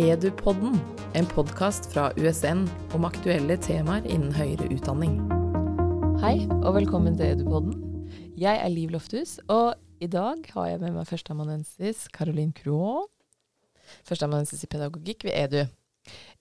Edupodden, 0.00 0.80
en 1.14 1.26
podkast 1.26 1.92
fra 1.92 2.06
USN 2.16 2.62
om 2.96 3.04
aktuelle 3.04 3.58
temaer 3.60 4.06
innen 4.08 4.32
høyere 4.32 4.70
utdanning. 4.72 5.18
Hei, 6.22 6.46
og 6.62 6.72
velkommen 6.78 7.18
til 7.18 7.34
Edupodden. 7.34 7.74
Jeg 8.40 8.62
er 8.64 8.72
Liv 8.72 8.94
Lofthus, 8.94 9.36
og 9.48 9.74
i 10.00 10.08
dag 10.08 10.40
har 10.54 10.66
jeg 10.70 10.80
med 10.80 10.96
meg 10.96 11.04
førsteamanuensis 11.10 12.06
Caroline 12.16 12.56
Croix. 12.56 13.10
Førsteamanuensis 14.08 14.64
i 14.64 14.72
pedagogikk 14.72 15.28
ved 15.28 15.36
EDU. 15.36 15.68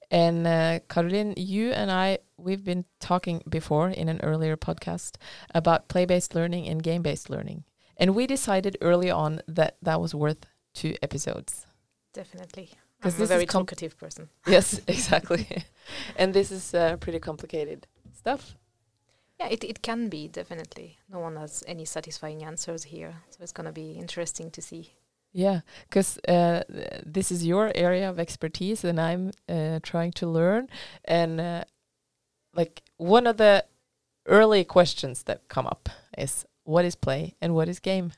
And 0.10 0.48
uh, 0.48 0.80
Caroline, 0.88 1.36
you 1.36 1.74
and 1.74 1.92
I, 1.92 2.18
we've 2.38 2.64
been 2.64 2.86
talking 3.02 3.42
before 3.50 3.92
in 3.92 4.08
an 4.08 4.22
earlier 4.24 4.56
podcast 4.56 5.20
about 5.54 5.90
play-based 5.90 6.34
learning 6.34 6.70
and 6.70 6.82
game-based 6.82 7.30
learning. 7.30 7.66
And 7.98 8.16
we 8.16 8.26
decided 8.26 8.78
early 8.80 9.12
on 9.12 9.42
that 9.56 9.76
that 9.84 10.00
was 10.00 10.16
worth 10.16 10.48
two 10.74 10.96
episodes. 11.02 11.68
Definitely. 12.14 12.70
I'm 13.04 13.22
a 13.22 13.26
very 13.26 13.46
talkative 13.46 13.98
person. 13.98 14.30
Yes, 14.48 14.82
exactly. 14.88 15.48
and 16.18 16.34
this 16.34 16.52
is 16.52 16.74
uh, 16.74 16.98
pretty 16.98 17.20
complicated 17.20 17.88
stuff. 18.14 18.56
Yeah, 19.40 19.48
it, 19.48 19.64
it 19.64 19.82
can 19.82 20.10
be, 20.10 20.28
definitely. 20.28 20.98
No 21.10 21.20
one 21.20 21.38
has 21.38 21.64
any 21.66 21.86
satisfying 21.86 22.44
answers 22.44 22.84
here. 22.84 23.16
So 23.30 23.38
it's 23.42 23.54
going 23.54 23.68
to 23.68 23.72
be 23.72 23.92
interesting 23.92 24.52
to 24.52 24.62
see. 24.62 24.94
Yeah, 25.32 25.62
because 25.88 26.18
uh, 26.28 26.64
this 27.06 27.32
is 27.32 27.46
your 27.46 27.72
area 27.76 28.10
of 28.10 28.20
expertise, 28.20 28.84
and 28.84 29.00
I'm 29.00 29.32
uh, 29.48 29.80
trying 29.82 30.12
to 30.14 30.28
learn. 30.28 30.68
And 31.06 31.40
uh, 31.40 31.64
like 32.54 32.82
one 32.98 33.28
of 33.28 33.38
the 33.38 33.64
early 34.26 34.64
questions 34.64 35.24
that 35.24 35.48
come 35.48 35.68
up 35.68 35.88
is 36.18 36.46
what 36.64 36.84
is 36.84 36.96
play 36.96 37.36
and 37.42 37.54
what 37.54 37.70
is 37.70 37.80
game? 37.80 38.12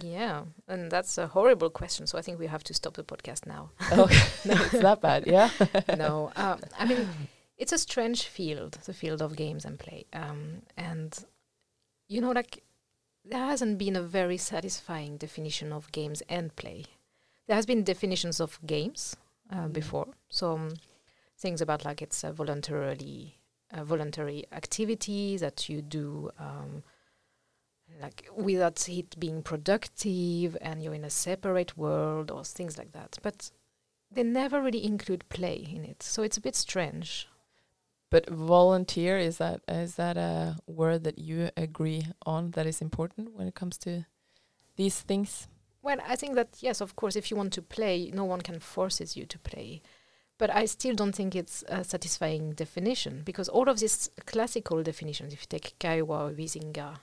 Yeah, 0.00 0.44
and 0.68 0.90
that's 0.90 1.18
a 1.18 1.26
horrible 1.26 1.70
question. 1.70 2.06
So 2.06 2.18
I 2.18 2.22
think 2.22 2.38
we 2.38 2.46
have 2.46 2.64
to 2.64 2.74
stop 2.74 2.94
the 2.94 3.04
podcast 3.04 3.46
now. 3.46 3.70
okay, 3.92 4.22
no, 4.44 4.54
it's 4.54 4.80
that 4.80 5.00
bad. 5.00 5.26
Yeah. 5.26 5.50
no, 5.96 6.32
um, 6.36 6.60
I 6.78 6.84
mean 6.86 7.08
it's 7.58 7.72
a 7.72 7.78
strange 7.78 8.24
field, 8.24 8.78
the 8.84 8.94
field 8.94 9.22
of 9.22 9.36
games 9.36 9.64
and 9.64 9.78
play, 9.78 10.06
um, 10.12 10.62
and 10.76 11.24
you 12.08 12.20
know, 12.20 12.32
like 12.32 12.62
there 13.24 13.44
hasn't 13.46 13.78
been 13.78 13.96
a 13.96 14.02
very 14.02 14.36
satisfying 14.36 15.16
definition 15.16 15.72
of 15.72 15.92
games 15.92 16.22
and 16.28 16.54
play. 16.56 16.84
There 17.46 17.56
has 17.56 17.66
been 17.66 17.84
definitions 17.84 18.40
of 18.40 18.58
games 18.66 19.16
uh, 19.50 19.66
mm. 19.66 19.72
before, 19.72 20.08
so 20.28 20.54
um, 20.54 20.74
things 21.38 21.60
about 21.60 21.84
like 21.84 22.02
it's 22.02 22.24
a 22.24 22.32
voluntarily 22.32 23.38
a 23.72 23.84
voluntary 23.84 24.44
activity 24.52 25.36
that 25.38 25.68
you 25.68 25.80
do 25.80 26.30
um, 26.38 26.82
like 28.02 28.28
without 28.36 28.88
it 28.88 29.18
being 29.18 29.42
productive 29.42 30.56
and 30.60 30.82
you're 30.82 30.94
in 30.94 31.04
a 31.04 31.10
separate 31.10 31.78
world 31.78 32.30
or 32.30 32.44
things 32.44 32.76
like 32.76 32.92
that. 32.92 33.18
But 33.22 33.50
they 34.10 34.24
never 34.24 34.60
really 34.60 34.84
include 34.84 35.28
play 35.28 35.66
in 35.74 35.84
it, 35.84 36.02
so 36.02 36.22
it's 36.22 36.36
a 36.36 36.42
bit 36.42 36.56
strange. 36.56 37.28
But 38.10 38.28
volunteer 38.28 39.16
is 39.16 39.38
that 39.38 39.62
is 39.66 39.94
that 39.94 40.18
a 40.18 40.58
word 40.66 41.04
that 41.04 41.18
you 41.18 41.48
agree 41.56 42.04
on 42.26 42.50
that 42.50 42.66
is 42.66 42.82
important 42.82 43.34
when 43.34 43.46
it 43.46 43.54
comes 43.54 43.78
to 43.78 44.04
these 44.76 45.00
things? 45.00 45.48
Well, 45.80 45.98
I 46.06 46.16
think 46.16 46.34
that 46.34 46.58
yes, 46.60 46.80
of 46.82 46.94
course, 46.94 47.16
if 47.16 47.30
you 47.30 47.38
want 47.38 47.54
to 47.54 47.62
play, 47.62 48.10
no 48.12 48.24
one 48.24 48.42
can 48.42 48.60
forces 48.60 49.16
you 49.16 49.24
to 49.26 49.38
play. 49.38 49.80
But 50.38 50.50
I 50.50 50.64
still 50.66 50.94
don't 50.94 51.14
think 51.14 51.34
it's 51.34 51.62
a 51.68 51.84
satisfying 51.84 52.52
definition 52.52 53.22
because 53.24 53.48
all 53.48 53.68
of 53.68 53.78
these 53.78 54.10
classical 54.26 54.82
definitions, 54.82 55.32
if 55.32 55.42
you 55.42 55.46
take 55.48 55.78
Caillois 55.78 56.30
or 56.30 56.34
Huizinga, 56.34 56.96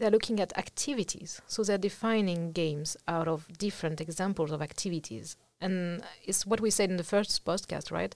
they're 0.00 0.10
looking 0.10 0.40
at 0.40 0.56
activities. 0.58 1.40
So 1.46 1.62
they're 1.62 1.78
defining 1.78 2.52
games 2.52 2.96
out 3.06 3.28
of 3.28 3.46
different 3.58 4.00
examples 4.00 4.50
of 4.50 4.60
activities. 4.62 5.36
And 5.60 6.02
it's 6.24 6.44
what 6.46 6.60
we 6.60 6.70
said 6.70 6.90
in 6.90 6.96
the 6.96 7.04
first 7.04 7.44
podcast, 7.44 7.92
right? 7.92 8.14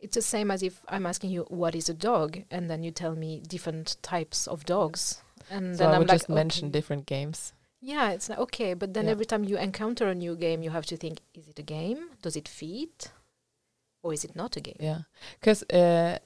It's 0.00 0.16
the 0.16 0.22
same 0.22 0.50
as 0.50 0.62
if 0.62 0.82
I'm 0.88 1.06
asking 1.06 1.30
you 1.30 1.46
what 1.48 1.74
is 1.74 1.88
a 1.88 1.94
dog, 1.94 2.42
and 2.50 2.68
then 2.68 2.82
you 2.82 2.90
tell 2.90 3.14
me 3.14 3.40
different 3.40 3.96
types 4.02 4.46
of 4.46 4.64
dogs. 4.66 5.22
And 5.50 5.76
so 5.76 5.84
then 5.84 5.90
I 5.90 5.92
I'm 5.94 5.98
would 6.00 6.08
like, 6.08 6.18
just 6.18 6.28
mention 6.28 6.70
different 6.70 7.06
games. 7.06 7.52
Yeah, 7.80 8.10
it's 8.10 8.28
like, 8.28 8.38
okay, 8.46 8.74
but 8.74 8.92
then 8.94 9.04
Yeah. 9.04 9.12
every 9.12 9.26
time 9.26 9.44
you 9.44 9.56
encounter 9.56 10.08
a 10.08 10.14
new 10.14 10.34
game, 10.36 10.62
you 10.62 10.70
have 10.70 10.86
to 10.86 10.96
think: 10.96 11.20
Is 11.34 11.46
it 11.48 11.58
a 11.58 11.62
game? 11.62 12.10
Does 12.20 12.36
it 12.36 12.48
fit, 12.48 13.12
or 14.02 14.12
is 14.12 14.24
it 14.24 14.34
not 14.34 14.56
a 14.56 14.60
game? 14.60 14.76
Yeah, 14.80 15.02
because 15.40 15.62
uh, 15.64 16.18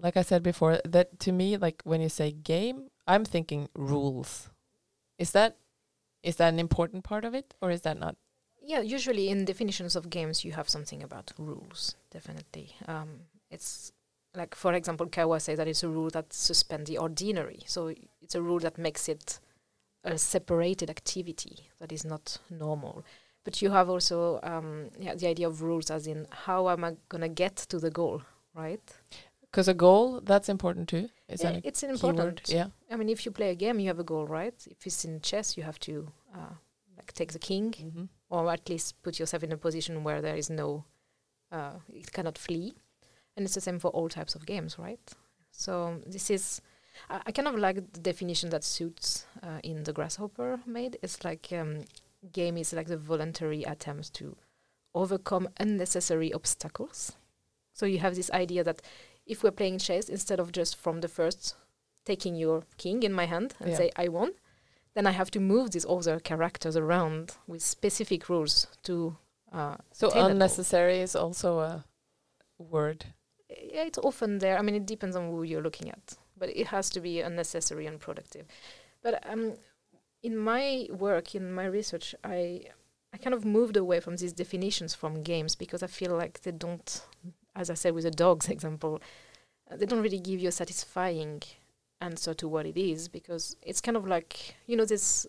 like 0.00 0.16
I 0.16 0.22
said 0.22 0.42
before, 0.42 0.78
that 0.84 1.18
to 1.20 1.32
me, 1.32 1.56
like 1.56 1.82
when 1.84 2.00
you 2.00 2.08
say 2.08 2.30
game, 2.32 2.90
I'm 3.08 3.24
thinking 3.24 3.68
rules. 3.74 4.50
Is 5.18 5.32
that 5.32 5.56
is 6.22 6.36
that 6.36 6.52
an 6.52 6.58
important 6.60 7.04
part 7.04 7.24
of 7.24 7.34
it, 7.34 7.54
or 7.60 7.70
is 7.70 7.80
that 7.82 7.98
not? 7.98 8.16
Yeah, 8.60 8.80
usually 8.80 9.30
in 9.30 9.44
definitions 9.44 9.96
of 9.96 10.10
games, 10.10 10.44
you 10.44 10.52
have 10.52 10.68
something 10.68 11.02
about 11.02 11.32
rules. 11.38 11.96
Definitely, 12.10 12.74
um, 12.86 13.08
it's 13.50 13.92
like 14.34 14.54
for 14.54 14.74
example, 14.74 15.06
Caillois 15.06 15.42
says 15.42 15.56
that 15.56 15.68
it's 15.68 15.82
a 15.82 15.88
rule 15.88 16.10
that 16.10 16.32
suspends 16.32 16.90
the 16.90 16.98
ordinary. 16.98 17.60
So 17.66 17.92
it's 18.20 18.34
a 18.34 18.42
rule 18.42 18.58
that 18.60 18.78
makes 18.78 19.08
it 19.08 19.40
a 20.04 20.18
separated 20.18 20.90
activity 20.90 21.70
that 21.80 21.92
is 21.92 22.04
not 22.04 22.38
normal. 22.50 23.04
But 23.44 23.62
you 23.62 23.70
have 23.70 23.88
also 23.88 24.38
um, 24.42 24.90
yeah, 25.00 25.14
the 25.14 25.28
idea 25.28 25.48
of 25.48 25.62
rules, 25.62 25.90
as 25.90 26.06
in 26.06 26.26
how 26.30 26.68
am 26.68 26.84
I 26.84 26.96
gonna 27.08 27.30
get 27.30 27.56
to 27.56 27.78
the 27.78 27.90
goal, 27.90 28.20
right? 28.54 28.82
Because 29.50 29.68
a 29.68 29.74
goal 29.74 30.20
that's 30.20 30.48
important 30.48 30.88
too. 30.88 31.08
Is 31.28 31.42
Yeah, 31.42 31.60
it's 31.64 31.80
keyword? 31.80 31.94
important. 32.00 32.42
Yeah. 32.48 32.66
I 32.90 32.96
mean, 32.96 33.08
if 33.08 33.24
you 33.24 33.32
play 33.32 33.50
a 33.50 33.54
game, 33.54 33.78
you 33.80 33.88
have 33.88 33.98
a 33.98 34.04
goal, 34.04 34.26
right? 34.26 34.54
If 34.70 34.86
it's 34.86 35.04
in 35.04 35.20
chess, 35.20 35.56
you 35.56 35.62
have 35.62 35.78
to 35.80 36.08
uh, 36.34 36.54
like 36.96 37.12
take 37.14 37.32
the 37.32 37.38
king, 37.38 37.72
Mm-hmm. 37.72 38.04
or 38.28 38.50
at 38.52 38.68
least 38.68 39.02
put 39.02 39.18
yourself 39.18 39.42
in 39.42 39.52
a 39.52 39.56
position 39.56 40.04
where 40.04 40.20
there 40.20 40.36
is 40.36 40.50
no, 40.50 40.84
uh, 41.50 41.72
it 41.92 42.12
cannot 42.12 42.36
flee. 42.38 42.74
And 43.36 43.44
it's 43.46 43.54
the 43.54 43.60
same 43.60 43.78
for 43.78 43.90
all 43.92 44.08
types 44.08 44.34
of 44.34 44.44
games, 44.46 44.78
right? 44.78 45.00
So 45.50 46.00
this 46.06 46.28
is, 46.30 46.60
I, 47.08 47.20
I 47.26 47.32
kind 47.32 47.48
of 47.48 47.54
like 47.54 47.92
the 47.92 48.00
definition 48.00 48.50
that 48.50 48.64
Suits 48.64 49.26
uh, 49.42 49.60
in 49.62 49.84
the 49.84 49.92
grasshopper 49.92 50.60
made. 50.66 50.98
It's 51.02 51.24
like 51.24 51.48
um, 51.52 51.84
game 52.32 52.58
is 52.58 52.72
like 52.72 52.88
the 52.88 52.96
voluntary 52.98 53.62
attempts 53.62 54.10
to 54.10 54.36
overcome 54.94 55.48
unnecessary 55.58 56.32
obstacles. 56.32 57.12
So 57.72 57.86
you 57.86 57.98
have 58.00 58.16
this 58.16 58.30
idea 58.32 58.64
that 58.64 58.82
if 59.28 59.42
we're 59.42 59.56
playing 59.60 59.78
chess, 59.78 60.08
instead 60.08 60.40
of 60.40 60.50
just 60.52 60.74
from 60.76 61.00
the 61.00 61.08
first 61.08 61.54
taking 62.04 62.34
your 62.36 62.62
king 62.76 63.02
in 63.02 63.12
my 63.12 63.26
hand 63.26 63.54
and 63.60 63.70
Yeah. 63.70 63.76
say 63.76 63.90
I 64.04 64.08
won, 64.08 64.30
then 64.94 65.06
I 65.06 65.12
have 65.12 65.30
to 65.30 65.40
move 65.40 65.70
these 65.70 65.86
other 65.88 66.18
characters 66.20 66.76
around 66.76 67.36
with 67.46 67.62
specific 67.62 68.28
rules 68.28 68.66
to. 68.82 69.16
Uh, 69.52 69.76
So 69.92 70.06
attain 70.08 70.16
that 70.16 70.22
goal. 70.24 70.30
unnecessary 70.32 71.00
is 71.00 71.14
also 71.16 71.58
a 71.60 71.84
word. 72.58 73.06
Yeah, 73.48 73.84
it's 73.84 73.98
often 73.98 74.38
there. 74.38 74.58
I 74.58 74.62
mean, 74.62 74.74
it 74.74 74.86
depends 74.86 75.16
on 75.16 75.30
who 75.30 75.42
you're 75.42 75.62
looking 75.62 75.88
at, 75.90 76.18
but 76.36 76.48
it 76.50 76.66
has 76.66 76.90
to 76.90 77.00
be 77.00 77.20
unnecessary 77.20 77.86
and 77.86 77.98
productive. 78.00 78.46
But 79.02 79.14
um, 79.32 79.54
in 80.22 80.36
my 80.36 80.86
work, 80.90 81.34
in 81.34 81.52
my 81.52 81.64
research, 81.66 82.14
I 82.24 82.64
I 83.14 83.16
kind 83.16 83.34
of 83.34 83.44
moved 83.44 83.76
away 83.76 84.00
from 84.00 84.16
these 84.16 84.34
definitions 84.34 84.94
from 84.94 85.22
games 85.22 85.56
because 85.56 85.82
I 85.82 85.86
feel 85.88 86.14
like 86.22 86.40
they 86.42 86.52
don't, 86.52 87.02
as 87.58 87.68
I 87.70 87.74
said 87.74 87.94
with 87.94 88.04
the 88.04 88.10
dogs 88.10 88.48
example, 88.56 89.00
uh, 89.70 89.76
they 89.76 89.86
don't 89.86 90.02
really 90.02 90.20
give 90.20 90.40
you 90.40 90.48
a 90.48 90.52
satisfying 90.52 91.42
answer 92.00 92.32
to 92.32 92.48
what 92.48 92.64
it 92.64 92.76
is 92.76 93.08
because 93.08 93.56
it's 93.60 93.80
kind 93.80 93.96
of 93.96 94.06
like 94.06 94.54
you 94.66 94.76
know 94.76 94.84
this 94.84 95.26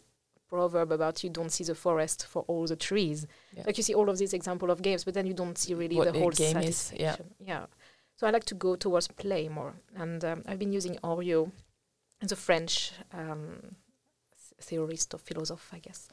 proverb 0.48 0.92
about 0.92 1.24
you 1.24 1.30
don't 1.30 1.52
see 1.52 1.64
the 1.64 1.76
forest 1.76 2.26
for 2.26 2.44
all 2.48 2.66
the 2.66 2.76
trees. 2.76 3.28
Yeah. 3.56 3.64
Like 3.66 3.78
you 3.78 3.84
see 3.84 3.94
all 3.94 4.10
of 4.10 4.18
these 4.18 4.34
example 4.34 4.72
of 4.72 4.82
games, 4.82 5.04
but 5.04 5.14
then 5.14 5.28
you 5.28 5.34
don't 5.34 5.58
see 5.58 5.74
really 5.74 5.96
What 5.96 6.12
the 6.12 6.20
whole 6.20 6.32
game 6.32 6.58
is, 6.58 6.92
yeah. 6.96 7.16
yeah. 7.40 7.66
So 8.16 8.28
I 8.28 8.32
like 8.32 8.46
to 8.46 8.56
go 8.56 8.76
towards 8.76 9.08
play 9.08 9.48
more, 9.48 9.76
and 9.96 10.24
um, 10.26 10.44
I've 10.48 10.60
been 10.60 10.74
using 10.74 10.98
Henriot 11.04 11.52
as 12.22 12.32
a 12.32 12.36
French 12.36 12.92
um, 13.14 13.76
theorist 14.60 15.14
or 15.14 15.20
philosopher, 15.20 15.76
I 15.76 15.80
guess, 15.80 16.10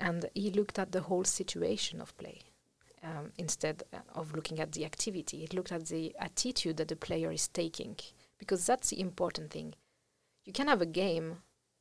and 0.00 0.28
he 0.34 0.50
looked 0.50 0.78
at 0.78 0.92
the 0.92 1.02
whole 1.02 1.24
situation 1.24 2.00
of 2.00 2.16
play 2.16 2.40
um, 3.02 3.32
instead 3.38 3.82
uh, 3.92 3.98
of 4.14 4.34
looking 4.34 4.60
at 4.60 4.72
the 4.72 4.84
activity. 4.84 5.44
It 5.44 5.54
looked 5.54 5.72
at 5.72 5.86
the 5.86 6.14
attitude 6.18 6.76
that 6.78 6.88
the 6.88 6.96
player 6.96 7.30
is 7.32 7.48
taking 7.48 7.96
because 8.38 8.66
that's 8.66 8.90
the 8.90 9.00
important 9.00 9.50
thing. 9.50 9.74
You 10.44 10.52
can 10.52 10.68
have 10.68 10.80
a 10.82 10.86
game, 10.86 11.38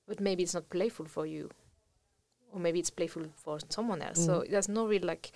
but 0.08 0.20
maybe 0.20 0.44
it's 0.44 0.54
not 0.54 0.70
playful 0.70 1.06
for 1.06 1.26
you, 1.26 1.50
or 2.52 2.60
maybe 2.60 2.80
it's 2.80 2.90
playful 2.90 3.26
for 3.36 3.60
someone 3.70 4.02
else. 4.02 4.26
So 4.26 4.42
Mhm. 4.42 4.50
there's 4.52 4.70
no 4.70 4.88
real 4.88 5.04
like. 5.06 5.32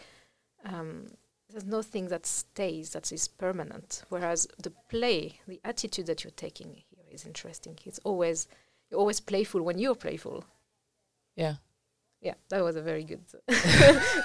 Um, 0.63 1.07
there's 1.50 1.66
nothing 1.66 2.07
that 2.07 2.25
stays 2.25 2.92
that 2.92 3.12
is 3.12 3.27
permanent 3.27 4.04
whereas 4.07 4.48
the 4.63 4.69
play 4.88 5.42
the 5.48 5.60
attitude 5.66 6.06
that 6.06 6.24
you're 6.24 6.31
taking 6.31 6.75
here 6.75 7.04
is 7.12 7.25
interesting 7.25 7.77
it's 7.84 8.00
always 8.06 8.48
you're 8.89 9.00
always 9.01 9.19
playful 9.19 9.62
when 9.62 9.77
you're 9.77 9.95
playful 9.95 10.45
Yeah. 11.36 11.56
Yeah 12.22 12.36
that 12.50 12.64
was 12.64 12.76
a 12.76 12.82
very 12.82 13.04
good 13.04 13.22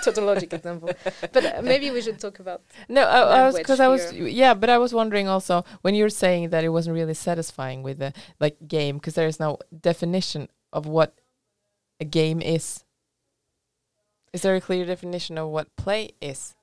tautologic 0.05 0.53
example 0.53 0.91
but 1.33 1.45
uh, 1.45 1.63
maybe 1.63 1.91
we 1.91 2.03
should 2.03 2.19
talk 2.19 2.39
about 2.39 2.63
No, 2.89 3.03
I, 3.03 3.21
I 3.21 3.47
was 3.47 3.57
because 3.57 3.81
I 3.81 3.89
was 3.89 4.13
yeah, 4.13 4.55
but 4.55 4.71
I 4.71 4.79
was 4.79 4.93
wondering 4.93 5.29
also 5.29 5.65
when 5.83 5.95
you're 5.95 6.11
saying 6.11 6.51
that 6.51 6.63
it 6.65 6.69
wasn't 6.69 6.95
really 6.95 7.15
satisfying 7.15 7.83
with 7.83 7.99
the 7.99 8.13
like 8.39 8.57
game 8.69 8.97
because 8.99 9.15
there 9.15 9.27
is 9.27 9.41
no 9.41 9.59
definition 9.81 10.49
of 10.73 10.87
what 10.87 11.15
a 12.01 12.05
game 12.05 12.41
is. 12.43 12.85
Is 14.33 14.43
there 14.43 14.57
a 14.57 14.61
clear 14.61 14.85
definition 14.85 15.39
of 15.39 15.49
what 15.49 15.75
play 15.77 16.11
is? 16.21 16.55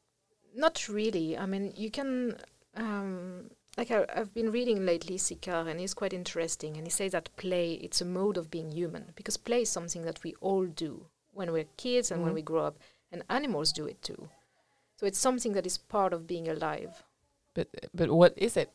Not 0.56 0.88
really. 0.88 1.38
I 1.38 1.46
mean, 1.46 1.74
you 1.76 1.90
can. 1.90 2.38
Um, 2.76 3.50
like 3.78 3.90
I, 3.90 4.06
I've 4.16 4.34
been 4.34 4.52
reading 4.52 4.86
lately 4.86 5.18
Sicart, 5.18 5.68
and 5.68 5.80
he's 5.80 5.96
quite 5.96 6.14
interesting. 6.14 6.78
And 6.78 6.86
he 6.86 6.92
says 6.92 7.14
that 7.14 7.36
play 7.38 7.74
it's 7.74 8.02
a 8.02 8.06
mode 8.06 8.38
of 8.38 8.52
being 8.52 8.72
human 8.72 9.12
because 9.16 9.38
play 9.38 9.64
is 9.64 9.70
something 9.70 10.04
that 10.04 10.24
we 10.24 10.36
all 10.42 10.66
do 10.66 11.08
when 11.34 11.52
we're 11.52 11.68
kids 11.78 12.12
and 12.12 12.22
when 12.24 12.32
Mhm. 12.32 12.36
we 12.36 12.42
grow 12.42 12.66
up, 12.66 12.78
and 13.12 13.24
animals 13.30 13.72
do 13.74 13.86
it 13.86 14.02
too. 14.02 14.30
So 14.98 15.06
it's 15.06 15.20
something 15.20 15.54
that 15.54 15.66
is 15.66 15.78
part 15.78 16.14
of 16.14 16.26
being 16.28 16.48
alive. 16.48 17.04
But 17.56 17.68
but 17.94 18.10
what 18.10 18.34
is 18.38 18.58
it? 18.58 18.70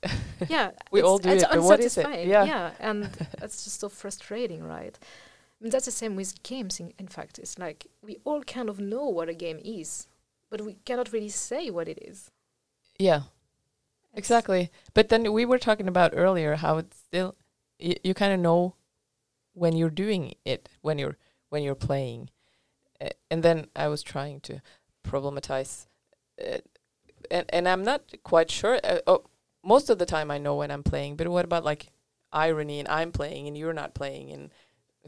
yeah, 0.49 0.71
We 0.93 1.01
it's, 1.01 1.09
all 1.09 1.19
do 1.19 1.31
it, 1.31 1.45
but 1.51 1.63
what 1.63 1.81
is 1.81 1.97
it? 1.99 2.05
unsatisfying. 2.07 2.29
Yeah. 2.31 2.45
yeah, 2.45 2.71
and 2.79 3.05
that's 3.41 3.65
just 3.65 3.81
so 3.81 3.89
frustrating, 3.89 4.63
right? 4.63 4.97
I 5.03 5.65
mean, 5.65 5.71
that's 5.73 5.87
the 5.87 5.91
same 6.03 6.15
with 6.17 6.41
games. 6.45 6.79
In, 6.81 6.93
in 6.99 7.09
fact, 7.09 7.39
it's 7.39 7.59
like 7.59 7.87
we 8.03 8.19
all 8.25 8.43
kind 8.43 8.69
of 8.69 8.79
know 8.79 9.09
what 9.09 9.29
a 9.29 9.35
game 9.35 9.61
is, 9.65 10.07
but 10.51 10.61
we 10.61 10.75
cannot 10.85 11.13
really 11.13 11.29
say 11.31 11.71
what 11.71 11.89
it 11.89 11.99
is. 12.03 12.31
yeah, 12.99 13.17
It's- 13.17 14.19
exactly. 14.19 14.71
But 14.95 15.09
then 15.09 15.33
we 15.33 15.45
were 15.45 15.59
talking 15.59 15.89
about 15.89 16.13
earlier 16.15 16.57
how 16.57 16.79
it's 16.79 16.97
still 16.99 17.35
y- 17.81 17.97
you 18.05 18.15
kind 18.15 18.33
of 18.33 18.39
know 18.41 18.75
when 19.55 19.77
you're 19.77 19.91
doing 20.05 20.35
it 20.45 20.69
when 20.83 20.99
you're 20.99 21.17
when 21.51 21.63
you're 21.65 21.75
playing, 21.89 22.31
uh, 23.00 23.09
and 23.31 23.43
then 23.43 23.67
I 23.77 23.89
was 23.89 24.03
trying 24.03 24.41
to 24.41 24.61
problematize, 25.05 25.87
uh, 26.41 26.59
and 27.31 27.47
and 27.49 27.69
I'm 27.69 27.85
not 27.85 28.03
quite 28.23 28.50
sure. 28.50 28.79
Uh, 28.83 28.99
oh, 29.06 29.25
most 29.65 29.91
of 29.91 29.99
the 29.99 30.06
time 30.06 30.31
I 30.31 30.39
know 30.39 30.56
when 30.56 30.71
I'm 30.71 30.83
playing, 30.83 31.17
but 31.17 31.29
what 31.29 31.45
about 31.45 31.65
like 31.65 31.91
irony 32.33 32.79
and 32.79 32.89
I'm 32.89 33.12
playing 33.12 33.47
and 33.49 33.56
you're 33.56 33.73
not 33.73 33.95
playing 33.95 34.31
and 34.33 34.50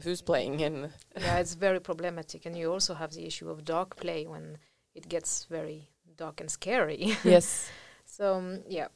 who's 0.03 0.21
playing 0.21 0.61
and 0.63 0.91
yeah, 1.19 1.37
it's 1.37 1.55
very 1.55 1.79
problematic, 1.79 2.45
and 2.45 2.57
you 2.57 2.71
also 2.71 2.93
have 2.93 3.11
the 3.11 3.25
issue 3.25 3.49
of 3.49 3.63
dark 3.65 3.97
play 3.97 4.25
when 4.27 4.57
it 4.95 5.07
gets 5.07 5.45
very 5.45 5.89
dark 6.17 6.41
and 6.41 6.49
scary. 6.51 7.17
yes, 7.23 7.71
So 8.05 8.35
um, 8.35 8.63
yeah, 8.67 8.87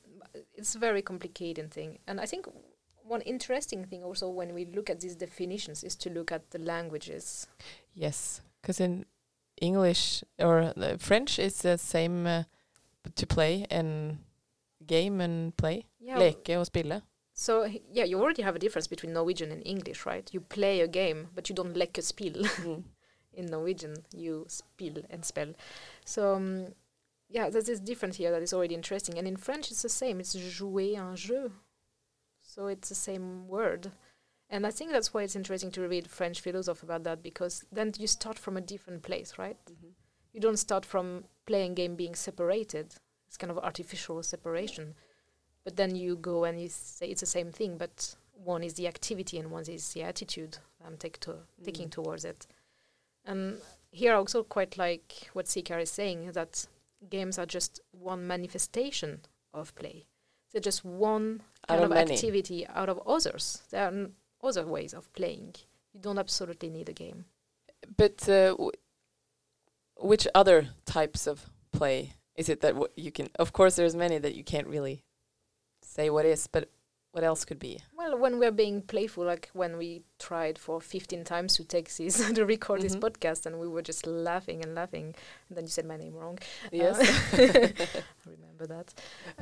it's 0.53 0.75
a 0.75 0.79
very 0.79 1.01
complicated 1.01 1.71
thing, 1.71 1.99
and 2.07 2.19
I 2.19 2.25
think 2.25 2.47
one 3.07 3.21
interesting 3.21 3.85
thing 3.85 4.03
also 4.03 4.29
when 4.29 4.53
we 4.53 4.65
look 4.65 4.89
at 4.89 4.99
these 4.99 5.15
definitions 5.15 5.83
is 5.83 5.95
to 5.95 6.09
look 6.09 6.31
at 6.31 6.49
the 6.49 6.59
languages. 6.59 7.47
Yes, 7.93 8.41
because 8.65 8.79
in 8.79 9.05
English 9.61 10.23
or 10.39 10.73
uh, 10.75 10.97
French, 10.97 11.37
it's 11.37 11.61
the 11.61 11.77
same 11.77 12.25
uh, 12.25 12.43
to 13.15 13.27
play 13.27 13.67
and 13.69 14.17
game 14.87 15.21
and 15.21 15.55
play. 15.55 15.85
Yeah. 15.99 16.17
Leke 16.17 16.57
og 16.57 16.65
spille. 16.65 17.01
So 17.33 17.65
yeah, 17.91 18.05
you 18.05 18.19
already 18.19 18.41
have 18.41 18.55
a 18.55 18.59
difference 18.59 18.87
between 18.87 19.13
Norwegian 19.13 19.51
and 19.51 19.61
English, 19.65 20.05
right? 20.05 20.27
You 20.33 20.39
play 20.39 20.81
a 20.81 20.87
game, 20.87 21.27
but 21.35 21.49
you 21.49 21.55
don't 21.55 21.75
leke 21.75 22.01
spill. 22.01 22.43
In 23.33 23.47
Norwegian, 23.47 23.97
you 24.15 24.45
spill 24.47 25.03
and 25.09 25.25
spell. 25.25 25.53
So 26.05 26.35
um, 26.35 26.67
yeah, 27.29 27.49
there's 27.49 27.65
this 27.65 27.81
difference 27.81 28.15
here 28.15 28.31
that 28.31 28.41
is 28.41 28.53
already 28.53 28.73
interesting. 28.73 29.17
And 29.17 29.27
in 29.27 29.35
French, 29.35 29.71
it's 29.71 29.81
the 29.81 29.89
same. 29.89 30.21
It's 30.21 30.35
jouer 30.35 30.97
un 30.97 31.15
jeu. 31.17 31.51
So 32.41 32.67
it's 32.67 32.87
the 32.89 32.95
same 32.95 33.47
word. 33.49 33.91
And 34.49 34.65
I 34.65 34.71
think 34.71 34.91
that's 34.91 35.13
why 35.13 35.23
it's 35.23 35.35
interesting 35.35 35.71
to 35.71 35.87
read 35.87 36.09
French 36.09 36.39
philosophy 36.39 36.85
about 36.85 37.03
that 37.03 37.23
because 37.23 37.65
then 37.71 37.93
you 37.97 38.07
start 38.07 38.37
from 38.37 38.57
a 38.57 38.61
different 38.61 39.01
place, 39.03 39.33
right? 39.37 39.57
Mm-hmm. 39.65 39.87
You 40.33 40.39
don't 40.39 40.57
start 40.57 40.85
from 40.85 41.25
playing 41.45 41.73
game 41.73 41.95
being 41.95 42.15
separated. 42.15 42.95
It's 43.27 43.37
kind 43.37 43.51
of 43.51 43.57
artificial 43.57 44.21
separation. 44.21 44.95
But 45.63 45.77
then 45.77 45.95
you 45.95 46.15
go 46.15 46.43
and 46.43 46.61
you 46.61 46.69
say 46.69 47.07
it's 47.07 47.21
the 47.21 47.25
same 47.27 47.51
thing, 47.51 47.77
but 47.77 48.15
one 48.33 48.63
is 48.63 48.75
the 48.75 48.87
activity 48.87 49.39
and 49.39 49.49
one 49.49 49.63
is 49.67 49.93
the 49.93 50.03
attitude 50.03 50.57
I'm 50.85 50.97
take 50.97 51.19
to, 51.21 51.37
taking 51.63 51.87
mm. 51.87 51.91
towards 51.91 52.23
it. 52.25 52.45
And 53.25 53.57
here 53.91 54.13
I 54.13 54.17
also 54.17 54.43
quite 54.43 54.77
like 54.77 55.29
what 55.33 55.45
Sicart 55.45 55.81
is 55.81 55.89
saying 55.89 56.31
that 56.33 56.67
games 57.09 57.39
are 57.39 57.45
just 57.45 57.79
one 57.91 58.27
manifestation 58.27 59.21
of 59.53 59.73
play. 59.75 60.05
They're 60.51 60.61
just 60.61 60.85
one 60.85 61.41
Out 61.67 61.79
kind 61.79 61.91
of 61.91 61.91
of 61.91 61.97
activity 61.97 62.67
out 62.67 62.89
of 62.89 63.01
others. 63.07 63.63
There 63.71 63.83
are 63.83 63.87
n- 63.87 64.13
other 64.45 64.65
ways 64.65 64.93
of 64.93 65.11
playing. 65.13 65.55
You 65.93 66.01
don't 66.01 66.19
absolutely 66.19 66.69
need 66.69 66.89
a 66.89 66.93
game. 66.93 67.25
But 67.97 68.27
uh, 68.27 68.55
which 69.97 70.27
other 70.33 70.69
types 70.85 71.27
of 71.27 71.49
play 71.71 72.13
is 72.35 72.49
it 72.49 72.61
that 72.61 72.75
you 72.95 73.11
can? 73.11 73.29
Of 73.39 73.53
course, 73.53 73.75
there's 73.75 73.95
many 73.95 74.17
that 74.17 74.35
you 74.35 74.43
can't 74.43 74.67
really 74.67 75.03
say 75.81 76.09
what 76.09 76.25
is, 76.25 76.47
but 76.47 76.69
what 77.11 77.23
else 77.23 77.45
could 77.45 77.59
be? 77.59 77.79
When 78.15 78.39
we're 78.39 78.51
being 78.51 78.81
playful, 78.81 79.25
like 79.25 79.49
when 79.53 79.77
we 79.77 80.01
tried 80.19 80.57
for 80.57 80.79
15 80.81 81.23
times 81.23 81.55
to 81.57 81.63
take 81.63 81.93
this 81.93 82.17
to 82.35 82.45
record 82.45 82.81
this 82.81 82.95
Mhm. 82.95 83.01
podcast, 83.01 83.45
and 83.45 83.59
we 83.59 83.67
were 83.67 83.81
just 83.81 84.05
laughing 84.07 84.63
and 84.63 84.73
laughing, 84.75 85.15
and 85.49 85.57
then 85.57 85.65
you 85.65 85.69
said 85.69 85.85
my 85.85 85.97
name 85.97 86.13
wrong. 86.15 86.37
Yes. 86.71 86.97
I 87.33 87.73
remember 88.25 88.65
that. 88.67 88.93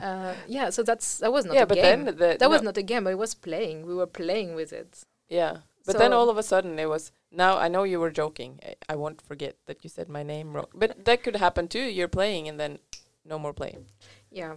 Uh, 0.01 0.33
yeah, 0.47 0.69
so 0.69 0.83
that's 0.83 1.17
that 1.19 1.31
was 1.31 1.45
not 1.45 1.55
yeah, 1.55 1.63
a 1.63 1.65
but 1.67 1.75
game. 1.75 2.05
then 2.05 2.15
the, 2.17 2.37
that 2.39 2.49
was 2.49 2.61
not 2.61 2.77
a 2.77 2.83
game. 2.83 3.03
But 3.05 3.11
it 3.11 3.17
was 3.19 3.35
playing. 3.35 3.85
We 3.85 3.95
were 3.95 4.07
playing 4.07 4.55
with 4.55 4.73
it. 4.73 5.03
yeah. 5.29 5.57
But 5.85 5.97
then 5.97 6.13
all 6.13 6.29
of 6.29 6.37
a 6.37 6.43
sudden 6.43 6.79
it 6.79 6.87
was. 6.87 7.11
Now 7.29 7.57
I 7.57 7.67
know 7.67 7.83
you 7.83 7.99
were 7.99 8.11
joking. 8.11 8.59
I, 8.63 8.93
I 8.93 8.95
won't 8.95 9.21
forget 9.21 9.55
that 9.65 9.83
you 9.83 9.89
said 9.89 10.07
my 10.07 10.23
name 10.23 10.53
wrong. 10.55 10.67
But 10.73 11.03
that 11.05 11.23
could 11.23 11.35
happen 11.35 11.67
too. 11.67 11.83
You're 11.97 12.07
playing 12.19 12.47
and 12.47 12.57
then 12.59 12.79
no 13.25 13.37
more 13.37 13.53
playing. 13.53 13.85
Yeah, 14.31 14.53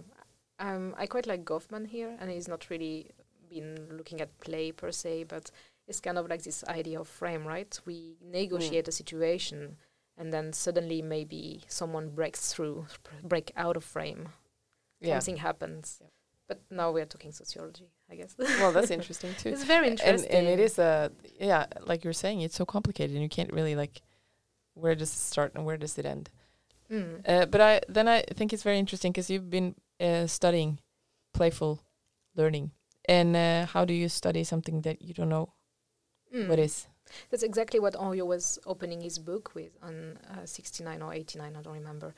um, 0.59 0.95
I 0.97 1.05
quite 1.05 1.27
like 1.27 1.43
Goffman 1.43 1.87
here, 1.87 2.15
and 2.19 2.31
he's 2.31 2.47
not 2.47 2.69
really 2.69 3.11
been 3.49 3.87
looking 3.97 4.21
at 4.21 4.37
play 4.39 4.71
per 4.71 4.91
se, 4.91 5.25
but 5.25 5.51
it's 5.87 5.99
kind 5.99 6.17
of 6.17 6.27
like 6.29 6.43
this 6.43 6.63
idea 6.67 6.99
of 6.99 7.07
frame, 7.07 7.45
right? 7.47 7.79
We 7.85 8.17
negotiate 8.21 8.87
a 8.87 8.91
situation, 8.91 9.77
and 10.17 10.33
then 10.33 10.53
suddenly 10.53 11.01
maybe 11.01 11.61
someone 11.67 12.09
breaks 12.09 12.53
through, 12.53 12.87
break 13.23 13.51
out 13.55 13.77
of 13.77 13.83
frame. 13.83 14.29
Yeah. 14.99 15.19
Something 15.19 15.37
happens. 15.41 16.01
But 16.47 16.61
now 16.71 16.91
we're 16.91 17.05
talking 17.05 17.31
sociology, 17.33 17.89
I 18.09 18.15
guess. 18.15 18.35
well, 18.37 18.71
that's 18.71 18.89
interesting 18.97 19.33
too. 19.37 19.49
it's 19.49 19.63
very 19.65 19.87
and 19.89 19.99
interesting. 19.99 20.31
and 20.31 20.47
it 20.47 20.59
is 20.59 20.79
a 20.79 21.11
yeah 21.39 21.65
like 21.85 22.03
you're 22.05 22.13
saying 22.13 22.39
it's 22.41 22.55
so 22.55 22.65
complicated 22.65 23.13
and 23.15 23.21
you 23.21 23.27
can't 23.29 23.51
really 23.51 23.75
like 23.75 24.01
where 24.73 24.95
does 24.95 25.11
it 25.11 25.17
start 25.19 25.51
and 25.55 25.65
where 25.65 25.77
does 25.77 25.97
it 25.97 26.05
end 26.05 26.29
Mm. 26.89 27.19
uh, 27.27 27.45
but 27.47 27.59
i 27.59 27.81
then 27.89 28.07
i 28.07 28.21
think 28.33 28.53
it's 28.53 28.63
very 28.63 28.79
interesting 28.79 29.11
because 29.11 29.29
you've 29.29 29.49
been 29.49 29.75
uh, 29.99 30.25
studying 30.25 30.79
playful 31.33 31.81
learning 32.33 32.71
and 33.07 33.35
uh, 33.35 33.65
how 33.65 33.85
do 33.85 33.93
you 33.93 34.09
study 34.09 34.43
something 34.43 34.81
that 34.81 35.01
you 35.01 35.13
don't 35.13 35.29
know 35.29 35.49
Mm. 36.33 36.49
what 36.49 36.59
is 36.59 36.87
That's 37.29 37.43
exactly 37.43 37.79
what 37.79 37.93
Henriot 37.95 38.27
was 38.27 38.59
opening 38.65 38.99
his 39.01 39.17
book 39.17 39.55
with 39.55 39.71
on 39.81 40.19
uh, 40.29 40.45
69 40.45 41.01
or 41.01 41.13
89, 41.13 41.55
I 41.55 41.61
don't 41.61 41.73
remember. 41.73 42.13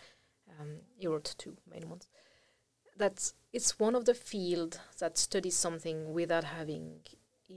Um, 0.59 0.77
he 0.97 1.05
wrote 1.07 1.35
two 1.37 1.55
main 1.71 1.87
ones. 1.89 2.07
That's 2.97 3.33
it's 3.53 3.79
one 3.79 3.95
of 3.95 4.05
the 4.05 4.13
field 4.15 4.79
that 4.99 5.17
studies 5.17 5.55
something 5.55 6.11
without 6.13 6.43
having 6.43 7.01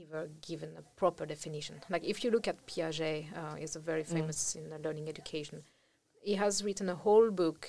ever 0.03 0.29
given 0.47 0.75
a 0.77 0.81
proper 0.95 1.25
definition. 1.25 1.81
Like 1.89 2.03
if 2.03 2.23
you 2.23 2.31
look 2.31 2.47
at 2.47 2.65
Piaget, 2.67 3.25
uh, 3.35 3.55
he's 3.55 3.75
a 3.75 3.79
very 3.79 4.03
Mm. 4.03 4.07
famous 4.15 4.55
in 4.55 4.71
uh, 4.71 4.77
learning 4.83 5.09
education. 5.09 5.63
He 6.21 6.35
has 6.35 6.63
written 6.63 6.87
a 6.89 6.95
whole 6.95 7.29
book 7.31 7.67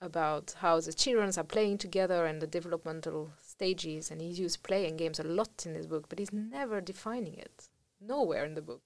about 0.00 0.54
how 0.58 0.80
the 0.80 0.92
children 0.92 1.30
are 1.36 1.44
playing 1.44 1.78
together 1.78 2.24
and 2.26 2.40
the 2.42 2.46
developmental 2.46 3.30
stages, 3.62 4.10
and 4.10 4.20
he 4.20 4.28
used 4.44 4.62
play 4.62 4.82
and 4.88 4.98
games 4.98 5.18
a 5.20 5.28
lot 5.38 5.66
in 5.66 5.74
his 5.74 5.86
book, 5.86 6.04
but 6.08 6.18
he's 6.18 6.32
never 6.32 6.80
defining 6.80 7.36
it. 7.46 7.68
Nowhere 8.00 8.44
in 8.44 8.54
the 8.54 8.62
book. 8.70 8.82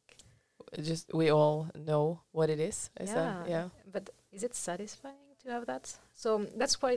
just 0.93 1.07
we 1.15 1.31
all 1.39 1.61
know 1.89 2.05
what 2.33 2.49
it 2.51 2.61
is 2.71 2.79
is 3.05 3.11
that 3.19 3.31
Yeah. 3.49 3.55
yeah 3.55 3.69
But 3.95 4.05
is 4.37 4.43
it 4.49 4.55
satisfying 4.55 5.31
to 5.43 5.49
have 5.55 5.65
that? 5.73 5.85
So 6.23 6.29
um, 6.37 6.45
that's 6.61 6.77
why 6.83 6.93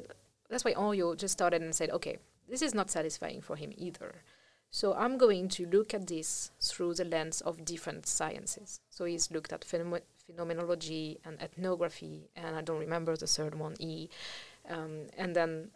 that's 0.51 0.65
why 0.65 0.73
Henriot 0.73 1.17
just 1.23 1.33
started 1.39 1.61
and 1.61 1.73
said, 1.79 1.89
okay, 1.97 2.15
this 2.51 2.61
is 2.67 2.73
not 2.79 2.89
satisfying 2.89 3.41
for 3.47 3.55
him 3.55 3.71
either. 3.87 4.11
So 4.71 4.85
I'm 5.03 5.15
going 5.17 5.47
to 5.57 5.61
look 5.75 5.93
at 5.93 6.07
this 6.07 6.51
through 6.69 6.93
the 6.95 7.05
lens 7.05 7.41
of 7.41 7.53
different 7.73 8.03
sciences. 8.07 8.69
So 8.89 9.05
he's 9.05 9.31
looked 9.31 9.53
at 9.53 9.61
phenom- 9.69 10.07
phenomenology 10.25 11.19
and 11.25 11.35
ethnography, 11.41 12.29
and 12.35 12.55
I 12.59 12.61
don't 12.61 12.79
remember 12.87 13.13
the 13.15 13.27
third 13.27 13.53
one, 13.55 13.75
E. 13.79 14.09
Um, 14.75 14.93
and 15.21 15.35
then 15.35 15.71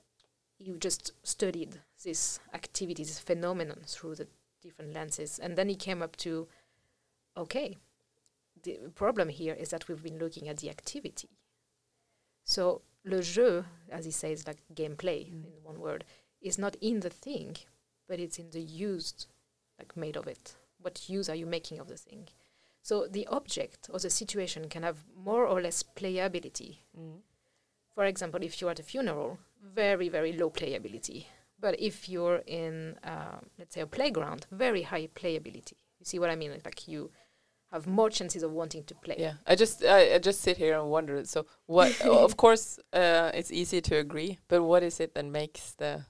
he 0.57 0.72
just 0.88 1.12
studied 1.24 1.72
this 2.03 2.39
activity, 2.53 3.03
this 3.03 3.19
phenomenon 3.19 3.81
through 3.86 4.15
the 4.15 4.27
different 4.62 4.93
lenses. 4.93 5.39
And 5.39 5.57
then 5.57 5.69
he 5.69 5.75
came 5.75 6.01
up 6.01 6.15
to, 6.17 6.48
okay, 7.36 7.77
the 8.63 8.77
problem 8.95 9.29
here 9.29 9.53
is 9.53 9.69
that 9.69 9.88
we've 9.88 10.03
been 10.03 10.19
looking 10.19 10.48
at 10.48 10.57
the 10.57 10.69
activity. 10.69 11.29
So 12.43 12.81
le 13.03 13.22
jeu, 13.22 13.65
as 13.89 14.05
he 14.05 14.12
says, 14.12 14.48
like 14.48 14.62
gameplay 14.74 15.29
Mm. 15.29 15.45
in 15.45 15.63
one 15.63 15.79
word, 15.79 16.05
is 16.41 16.57
not 16.57 16.75
in 16.81 17.00
the 17.01 17.10
thing, 17.10 17.57
but 18.07 18.19
it's 18.19 18.39
in 18.39 18.50
the 18.51 18.62
used, 18.62 19.27
like 19.79 19.95
made 19.98 20.17
of 20.17 20.27
it. 20.27 20.55
What 20.77 21.10
use 21.10 21.29
are 21.29 21.36
you 21.36 21.45
making 21.45 21.79
of 21.79 21.88
the 21.88 21.98
thing? 21.98 22.27
So 22.81 23.07
the 23.07 23.27
object 23.27 23.89
or 23.91 24.00
the 24.00 24.10
situation 24.10 24.67
can 24.67 24.83
have 24.83 25.05
more 25.15 25.45
or 25.48 25.62
less 25.62 25.83
playability. 25.83 26.79
mm. 26.98 27.22
For 27.95 28.05
example, 28.05 28.41
if 28.43 28.60
you're 28.60 28.72
at 28.72 28.79
a 28.79 28.83
funeral, 28.83 29.38
very, 29.62 30.10
very 30.10 30.33
low 30.33 30.50
playability. 30.50 31.27
But 31.63 31.79
if 31.79 32.10
you're 32.10 32.41
in, 32.46 32.98
uh, 33.05 33.39
let's 33.58 33.74
say, 33.74 33.82
a 33.82 33.88
playground, 33.88 34.48
very 34.51 34.82
high 34.82 35.08
playability. 35.08 35.77
You 36.00 36.05
see 36.05 36.20
what 36.20 36.29
I 36.29 36.36
mean? 36.36 36.51
Like 36.65 36.89
you 36.89 37.10
have 37.72 37.88
more 37.88 38.10
chances 38.10 38.43
of 38.43 38.51
wanting 38.51 38.84
to 38.84 38.96
play. 38.96 39.15
Yeah, 39.17 39.36
I 39.48 39.55
just 39.55 39.82
I, 39.82 40.15
I 40.15 40.20
just 40.20 40.41
sit 40.41 40.58
here 40.58 40.77
and 40.77 40.89
wonder. 40.89 41.24
So 41.24 41.46
what? 41.65 42.01
of 42.27 42.36
course, 42.36 42.79
uh, 42.91 43.32
it's 43.34 43.50
easy 43.50 43.79
to 43.79 43.96
agree, 43.96 44.39
but 44.50 44.62
what 44.62 44.84
is 44.84 45.00
it 45.00 45.15
that 45.15 45.25
makes 45.25 45.72
the 45.75 46.05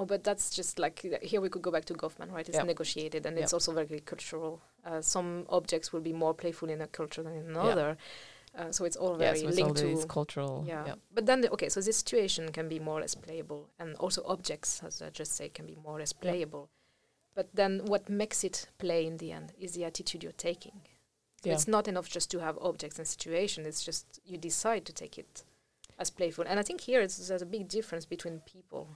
Oh, 0.00 0.04
but 0.04 0.22
that's 0.22 0.50
just 0.50 0.78
like 0.78 1.04
here 1.22 1.40
we 1.40 1.48
could 1.48 1.62
go 1.62 1.72
back 1.72 1.84
to 1.86 1.94
Goffman, 1.94 2.30
right? 2.30 2.48
It's 2.48 2.58
Yeah. 2.58 2.62
negotiated 2.72 3.26
and 3.26 3.36
Yeah. 3.36 3.42
it's 3.42 3.52
also 3.52 3.72
very 3.72 4.00
cultural. 4.12 4.62
Uh, 4.84 5.00
some 5.00 5.44
objects 5.48 5.92
will 5.92 6.04
be 6.10 6.12
more 6.12 6.34
playful 6.34 6.70
in 6.70 6.80
a 6.80 6.86
culture 6.86 7.24
than 7.24 7.34
in 7.34 7.50
another. 7.50 7.96
Uh, 8.56 8.72
so 8.72 8.84
it's 8.84 8.96
all 8.96 9.12
yeah, 9.12 9.32
very 9.32 9.42
linked 9.46 9.82
all 9.82 9.96
to 10.00 10.06
cultural 10.06 10.64
yeah. 10.66 10.84
yeah. 10.86 10.94
But 11.14 11.26
then 11.26 11.42
the, 11.42 11.50
okay, 11.52 11.68
so 11.68 11.80
this 11.80 11.98
situation 11.98 12.50
can 12.50 12.68
be 12.68 12.78
more 12.78 12.98
or 12.98 13.00
less 13.02 13.14
playable, 13.14 13.68
and 13.78 13.94
also 13.96 14.22
objects, 14.26 14.82
as 14.84 15.02
I 15.02 15.10
just 15.10 15.32
say, 15.36 15.48
can 15.48 15.66
be 15.66 15.76
more 15.76 15.96
or 15.96 15.98
less 16.00 16.12
playable. 16.12 16.70
But 17.34 17.48
then 17.54 17.82
what 17.84 18.08
makes 18.08 18.42
it 18.44 18.68
play 18.78 19.06
in 19.06 19.18
the 19.18 19.32
end 19.32 19.52
is 19.58 19.72
the 19.72 19.84
attitude 19.84 20.22
you're 20.24 20.32
taking. 20.32 20.80
So 21.42 21.50
Yeah. 21.50 21.54
it's 21.54 21.68
not 21.68 21.86
enough 21.86 22.08
just 22.08 22.30
to 22.32 22.40
have 22.40 22.58
objects 22.58 22.98
and 22.98 23.06
situation. 23.06 23.66
It's 23.66 23.84
just 23.84 24.20
you 24.24 24.38
decide 24.38 24.84
to 24.86 24.92
take 24.92 25.18
it 25.18 25.44
as 25.98 26.10
playful. 26.10 26.44
And 26.48 26.58
I 26.58 26.62
think 26.62 26.80
here 26.80 27.00
it's, 27.00 27.28
there's 27.28 27.42
a 27.42 27.46
big 27.46 27.68
difference 27.68 28.06
between 28.06 28.40
people, 28.40 28.88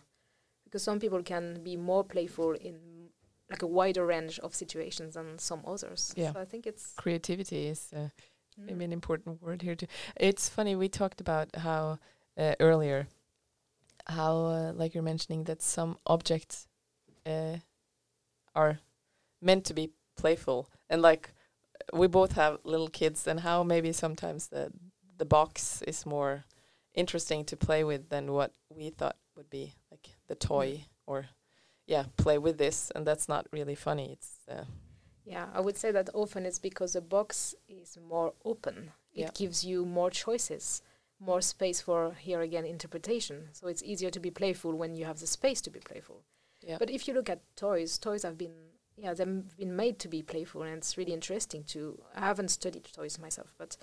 because 0.64 0.82
some 0.82 0.98
people 0.98 1.22
can 1.22 1.62
be 1.62 1.76
more 1.76 2.02
playful 2.02 2.52
in 2.52 2.80
like 3.50 3.62
a 3.62 3.66
wider 3.66 4.06
range 4.06 4.38
of 4.40 4.54
situations 4.54 5.14
than 5.14 5.38
some 5.38 5.60
others. 5.66 6.14
Yeah. 6.16 6.32
So 6.32 6.40
I 6.40 6.46
think 6.46 6.66
it's 6.66 6.94
creativity 6.96 7.66
is 7.66 7.92
uh, 7.94 8.08
maybe 8.56 8.84
an 8.84 8.92
important 8.92 9.42
word 9.42 9.62
here 9.62 9.74
too. 9.74 9.86
It's 10.16 10.48
funny 10.48 10.76
we 10.76 10.88
talked 10.88 11.20
about 11.20 11.56
how 11.56 11.98
uh, 12.36 12.54
earlier 12.60 13.06
how 14.06 14.46
uh, 14.46 14.72
like 14.74 14.94
you're 14.94 15.02
mentioning 15.02 15.44
that 15.44 15.62
some 15.62 15.96
objects 16.06 16.66
uh, 17.26 17.56
are 18.54 18.78
meant 19.40 19.64
to 19.66 19.74
be 19.74 19.90
playful. 20.16 20.68
And 20.90 21.02
like 21.02 21.32
we 21.92 22.06
both 22.06 22.32
have 22.32 22.58
little 22.64 22.88
kids 22.88 23.26
and 23.26 23.40
how 23.40 23.62
maybe 23.62 23.92
sometimes 23.92 24.48
the 24.48 24.72
the 25.18 25.24
box 25.24 25.82
is 25.82 26.06
more 26.06 26.44
interesting 26.94 27.44
to 27.44 27.56
play 27.56 27.84
with 27.84 28.08
than 28.08 28.32
what 28.32 28.52
we 28.68 28.90
thought 28.90 29.16
would 29.36 29.48
be 29.48 29.74
like 29.90 30.08
the 30.28 30.34
toy 30.34 30.84
or 31.06 31.26
yeah 31.86 32.04
play 32.16 32.38
with 32.38 32.58
this 32.58 32.90
and 32.94 33.06
that's 33.06 33.28
not 33.28 33.46
really 33.52 33.74
funny. 33.74 34.12
It's 34.12 34.32
uh, 34.50 34.64
Yeah, 35.24 35.46
I 35.54 35.60
would 35.60 35.76
say 35.76 35.92
that 35.92 36.10
often 36.14 36.46
it's 36.46 36.58
because 36.58 36.94
the 36.94 37.00
box 37.00 37.54
is 37.68 37.98
more 38.08 38.34
open. 38.44 38.92
Yeah. 39.12 39.26
It 39.26 39.34
gives 39.34 39.64
you 39.64 39.84
more 39.84 40.10
choices, 40.10 40.82
more 41.20 41.40
space 41.40 41.80
for 41.80 42.14
here 42.18 42.40
again 42.40 42.64
interpretation. 42.64 43.48
So 43.52 43.68
it's 43.68 43.82
easier 43.82 44.10
to 44.10 44.20
be 44.20 44.30
playful 44.30 44.72
when 44.74 44.94
you 44.94 45.04
have 45.04 45.20
the 45.20 45.26
space 45.26 45.60
to 45.62 45.70
be 45.70 45.80
playful. 45.80 46.22
yeah 46.60 46.76
But 46.78 46.90
if 46.90 47.06
you 47.06 47.14
look 47.14 47.30
at 47.30 47.40
toys, 47.56 47.98
toys 47.98 48.22
have 48.22 48.36
been 48.36 48.54
yeah, 48.96 49.14
they've 49.14 49.56
been 49.56 49.74
made 49.74 49.98
to 50.00 50.08
be 50.08 50.22
playful 50.22 50.62
and 50.62 50.76
it's 50.76 50.98
really 50.98 51.14
interesting 51.14 51.64
to 51.64 52.02
I 52.14 52.26
haven't 52.26 52.50
studied 52.50 52.84
toys 52.84 53.18
myself, 53.18 53.54
but 53.58 53.76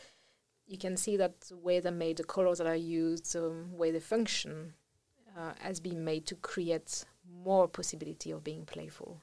you 0.68 0.78
can 0.78 0.98
see 0.98 1.18
that 1.18 1.42
the 1.42 1.58
way 1.58 1.80
they're 1.80 1.92
made, 1.92 2.18
the 2.18 2.24
colors 2.24 2.60
that 2.60 2.68
are 2.68 2.76
used, 2.76 3.34
the 3.34 3.52
way 3.72 3.92
they 3.92 4.00
function 4.00 4.74
uh, 5.36 5.54
has 5.60 5.80
been 5.80 6.04
made 6.04 6.28
to 6.28 6.36
create 6.36 7.06
more 7.44 7.68
possibility 7.68 8.32
of 8.32 8.44
being 8.44 8.66
playful. 8.66 9.22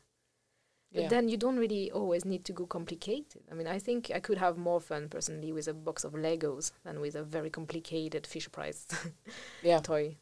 But 0.96 1.02
yeah 1.04 1.08
then 1.10 1.28
you 1.28 1.36
don't 1.36 1.58
really 1.58 1.90
always 1.92 2.24
need 2.24 2.44
to 2.46 2.52
go 2.52 2.66
complicated. 2.66 3.42
I 3.50 3.54
mean, 3.54 3.66
I 3.66 3.78
think 3.78 4.10
I 4.14 4.20
could 4.20 4.38
have 4.38 4.56
more 4.56 4.80
fun 4.80 5.08
personally 5.08 5.52
with 5.52 5.68
a 5.68 5.74
box 5.74 6.04
of 6.04 6.12
Legos 6.14 6.72
than 6.84 7.00
with 7.00 7.14
a 7.14 7.22
very 7.22 7.50
complicated 7.50 8.26
Fisher 8.26 8.50
Price 8.50 8.86
yeah 9.62 9.80
toy. 9.80 10.16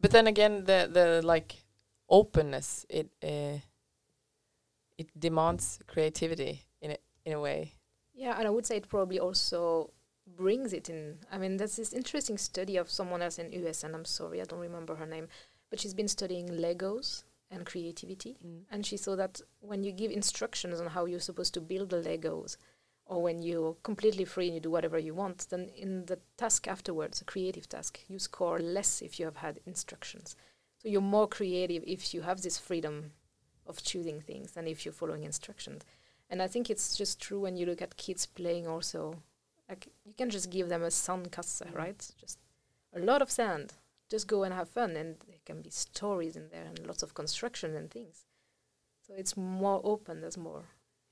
but 0.00 0.10
then 0.10 0.26
again 0.26 0.64
the 0.64 0.88
the 0.92 1.20
like 1.22 1.64
openness 2.08 2.86
it 2.88 3.08
uh, 3.22 3.58
it 4.98 5.08
demands 5.18 5.78
creativity 5.86 6.62
in 6.80 6.90
a, 6.92 6.96
in 7.24 7.32
a 7.32 7.40
way 7.40 7.72
Yeah, 8.14 8.38
and 8.38 8.46
I 8.46 8.50
would 8.50 8.66
say 8.66 8.76
it 8.76 8.88
probably 8.88 9.18
also 9.18 9.90
brings 10.36 10.72
it 10.72 10.88
in. 10.88 11.18
I 11.32 11.38
mean, 11.38 11.56
there's 11.56 11.76
this 11.76 11.92
interesting 11.92 12.38
study 12.38 12.76
of 12.78 12.88
someone 12.88 13.22
else 13.22 13.38
in 13.38 13.52
US, 13.66 13.84
and 13.84 13.94
I'm 13.94 14.04
sorry, 14.04 14.40
I 14.40 14.44
don't 14.44 14.60
remember 14.60 14.94
her 14.94 15.06
name, 15.06 15.28
but 15.70 15.80
she's 15.80 15.94
been 15.94 16.08
studying 16.08 16.48
Legos 16.48 17.24
and 17.54 17.64
creativity. 17.64 18.36
And 18.70 18.84
she 18.84 18.96
saw 18.96 19.16
that 19.16 19.40
when 19.60 19.82
you 19.84 19.92
give 19.92 20.10
instructions 20.10 20.80
on 20.80 20.88
how 20.88 21.04
you're 21.06 21.20
supposed 21.20 21.54
to 21.54 21.60
build 21.60 21.90
the 21.90 22.02
Legos, 22.02 22.56
or 23.06 23.22
when 23.22 23.42
you're 23.42 23.74
completely 23.82 24.24
free 24.24 24.46
and 24.46 24.54
you 24.54 24.60
do 24.60 24.70
whatever 24.70 24.98
you 24.98 25.14
want, 25.14 25.46
then 25.50 25.68
in 25.76 26.06
the 26.06 26.18
task 26.36 26.66
afterwards, 26.66 27.20
a 27.20 27.24
creative 27.24 27.68
task, 27.68 28.00
you 28.08 28.18
score 28.18 28.58
less 28.58 29.02
if 29.02 29.18
you 29.18 29.26
have 29.26 29.36
had 29.36 29.60
instructions. 29.66 30.36
So 30.78 30.88
you're 30.88 31.00
more 31.02 31.28
creative 31.28 31.84
if 31.86 32.14
you 32.14 32.22
have 32.22 32.40
this 32.42 32.58
freedom 32.58 33.12
of 33.66 33.82
choosing 33.82 34.20
things 34.20 34.52
than 34.52 34.66
if 34.66 34.84
you're 34.84 34.92
following 34.92 35.22
instructions. 35.24 35.82
And 36.30 36.40
I 36.42 36.46
think 36.46 36.70
it's 36.70 36.96
just 36.96 37.20
true 37.20 37.40
when 37.40 37.56
you 37.56 37.66
look 37.66 37.82
at 37.82 37.96
kids 37.96 38.26
playing 38.26 38.66
also. 38.66 39.22
Like 39.68 39.88
you 40.04 40.14
can 40.14 40.30
just 40.30 40.50
give 40.50 40.68
them 40.68 40.82
a 40.82 40.88
sandkasse, 40.88 41.62
Mhm. 41.66 41.74
right? 41.74 42.10
Just 42.18 42.38
a 42.94 42.98
lot 42.98 43.22
of 43.22 43.30
sand. 43.30 43.74
Just 44.10 44.28
go 44.28 44.44
and 44.44 44.54
have 44.54 44.68
fun 44.68 44.96
and 44.96 45.16
there 45.26 45.36
can 45.44 45.62
be 45.62 45.70
stories 45.70 46.36
in 46.36 46.48
there 46.50 46.64
and 46.64 46.86
lots 46.86 47.02
of 47.02 47.14
construction 47.14 47.74
and 47.74 47.90
things. 47.90 48.24
So 49.06 49.14
it's 49.16 49.36
more 49.36 49.80
open, 49.84 50.20
there's 50.20 50.36
more 50.36 50.64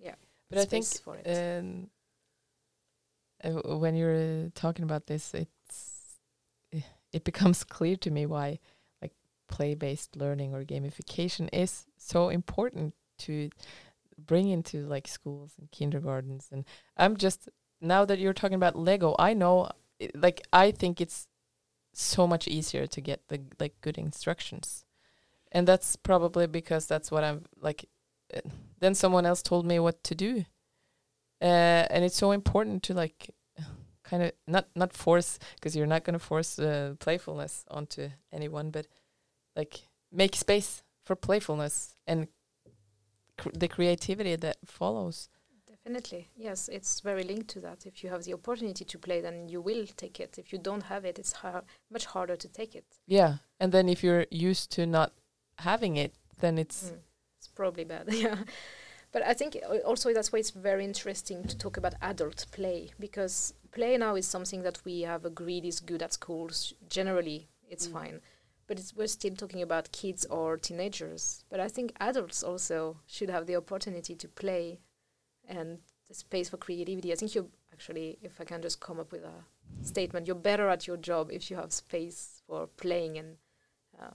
yeah 0.03 0.15
but 0.51 0.59
i 0.59 0.65
think 0.65 0.85
for 0.85 1.17
it. 1.17 1.59
um, 1.59 1.89
uh, 3.45 3.77
when 3.77 3.95
you're 3.95 4.51
talking 4.55 4.85
about 4.85 5.07
this 5.07 5.33
it's 5.35 6.19
eh, 6.73 6.81
it 7.13 7.25
becomes 7.31 7.65
clear 7.65 7.97
to 7.97 8.11
me 8.11 8.27
why 8.27 8.59
like 9.01 9.13
play 9.49 9.75
based 9.75 10.17
learning 10.17 10.55
or 10.55 10.65
gamification 10.65 11.49
is 11.53 11.87
so 11.97 12.29
important 12.29 12.95
to 13.19 13.49
bring 14.19 14.49
into 14.49 14.85
like 14.87 15.09
schools 15.09 15.55
and 15.59 15.71
kindergartens 15.71 16.49
and 16.53 16.65
i'm 16.97 17.17
just 17.17 17.49
now 17.81 18.05
that 18.05 18.19
you're 18.19 18.33
talking 18.33 18.55
about 18.55 18.77
lego 18.77 19.17
i 19.19 19.33
know 19.33 19.69
like 20.15 20.47
i 20.53 20.71
think 20.71 21.01
it's 21.01 21.27
so 21.93 22.27
much 22.27 22.49
easier 22.49 22.87
to 22.87 23.01
get 23.01 23.29
the 23.29 23.41
like 23.61 23.81
good 23.81 23.99
instructions. 23.99 24.85
And 25.51 25.69
that's 25.69 25.97
probably 25.97 26.47
because 26.47 26.87
that's 26.87 27.11
what 27.11 27.25
i'm 27.25 27.45
like 27.61 27.85
uh, 28.35 28.41
then 28.81 28.95
someone 28.95 29.27
else 29.27 29.43
told 29.43 29.67
me 29.67 29.79
what 29.79 30.03
to 30.05 30.15
do. 30.15 30.45
Uh, 31.41 31.87
and 31.91 32.05
it's 32.05 32.17
so 32.17 32.31
important 32.31 32.83
to 32.85 32.95
like 32.95 33.31
kind 34.05 34.23
of 34.23 34.33
not 34.47 34.69
not 34.75 34.93
force 34.93 35.39
because 35.55 35.77
you're 35.77 35.87
not 35.87 36.05
going 36.05 36.19
to 36.19 36.25
force 36.25 36.59
uh, 36.59 36.95
playfulness 36.99 37.65
onto 37.71 38.09
anyone 38.33 38.71
but 38.71 38.87
like 39.57 39.83
make 40.11 40.37
space 40.37 40.83
for 41.05 41.17
playfulness 41.17 41.95
and 42.07 42.29
cr- 43.37 43.51
the 43.55 43.69
creativity 43.69 44.37
that 44.37 44.57
follows 44.65 45.29
Definitely, 45.85 46.29
yes, 46.37 46.69
it's 46.69 47.01
very 47.01 47.25
linked 47.25 47.49
to 47.49 47.61
that. 47.61 47.87
If 47.87 48.05
you 48.05 48.11
have 48.11 48.23
the 48.25 48.35
opportunity 48.35 48.85
to 48.85 48.99
play, 48.99 49.21
then 49.21 49.49
you 49.49 49.61
will 49.61 49.87
take 49.97 50.21
it. 50.21 50.39
If 50.39 50.53
you 50.53 50.59
don't 50.59 50.85
have 50.85 51.05
it, 51.05 51.19
it's 51.19 51.33
har- 51.33 51.65
much 51.91 52.07
harder 52.07 52.37
to 52.37 52.49
take 52.49 52.75
it. 52.77 52.85
yeah 53.07 53.39
and 53.61 53.73
then 53.73 53.89
if 53.89 54.03
you're 54.05 54.27
used 54.31 54.71
to 54.73 54.87
not 54.87 55.13
having 55.59 55.97
it 55.97 56.15
then 56.41 56.59
it's 56.59 56.91
Mm. 56.91 56.99
It's 57.39 57.49
probably 57.49 57.85
bad, 57.85 58.05
yeah. 58.13 58.37
But 59.13 59.23
I 59.27 59.35
think 59.35 59.57
uh, 59.57 59.79
also 59.85 60.13
that's 60.15 60.33
why 60.33 60.39
it's 60.39 60.51
very 60.51 60.85
interesting 60.85 61.45
to 61.49 61.59
talk 61.59 61.77
about 61.77 61.95
adult 62.01 62.47
play 62.53 62.93
because 63.01 63.53
play 63.73 63.97
now 63.99 64.15
is 64.17 64.27
something 64.27 64.63
that 64.63 64.79
we 64.85 65.03
have 65.03 65.25
agreed 65.27 65.65
is 65.65 65.81
good 65.81 66.03
at 66.03 66.13
schools. 66.13 66.73
Generally, 66.89 67.49
it's 67.69 67.89
Mm. 67.89 67.93
fine. 67.93 68.21
But 68.69 68.79
it's, 68.79 68.95
we're 68.97 69.09
still 69.09 69.35
talking 69.37 69.61
about 69.63 69.91
kids 69.93 70.25
or 70.31 70.57
teenagers. 70.57 71.45
But 71.51 71.59
I 71.61 71.69
think 71.69 71.93
adults 71.99 72.43
also 72.45 72.97
should 73.07 73.31
have 73.31 73.47
the 73.47 73.57
opportunity 73.57 74.15
to 74.15 74.29
play 74.29 74.79
and 75.49 75.79
the 76.09 76.15
space 76.15 76.49
for 76.49 76.57
creativity. 76.57 77.13
I 77.13 77.17
think 77.17 77.35
you're 77.35 77.47
actually, 77.73 78.19
if 78.23 78.41
I 78.41 78.45
can 78.45 78.63
just 78.63 78.81
come 78.81 79.01
up 79.01 79.13
with 79.13 79.25
a 79.25 79.45
statement, 79.83 80.27
you're 80.27 80.37
better 80.37 80.69
at 80.69 80.87
your 80.87 80.97
job 80.97 81.31
if 81.33 81.51
you 81.51 81.57
have 81.57 81.73
space 81.73 82.43
for 82.47 82.67
playing 82.67 83.19
and 83.19 83.37
uh, 84.01 84.15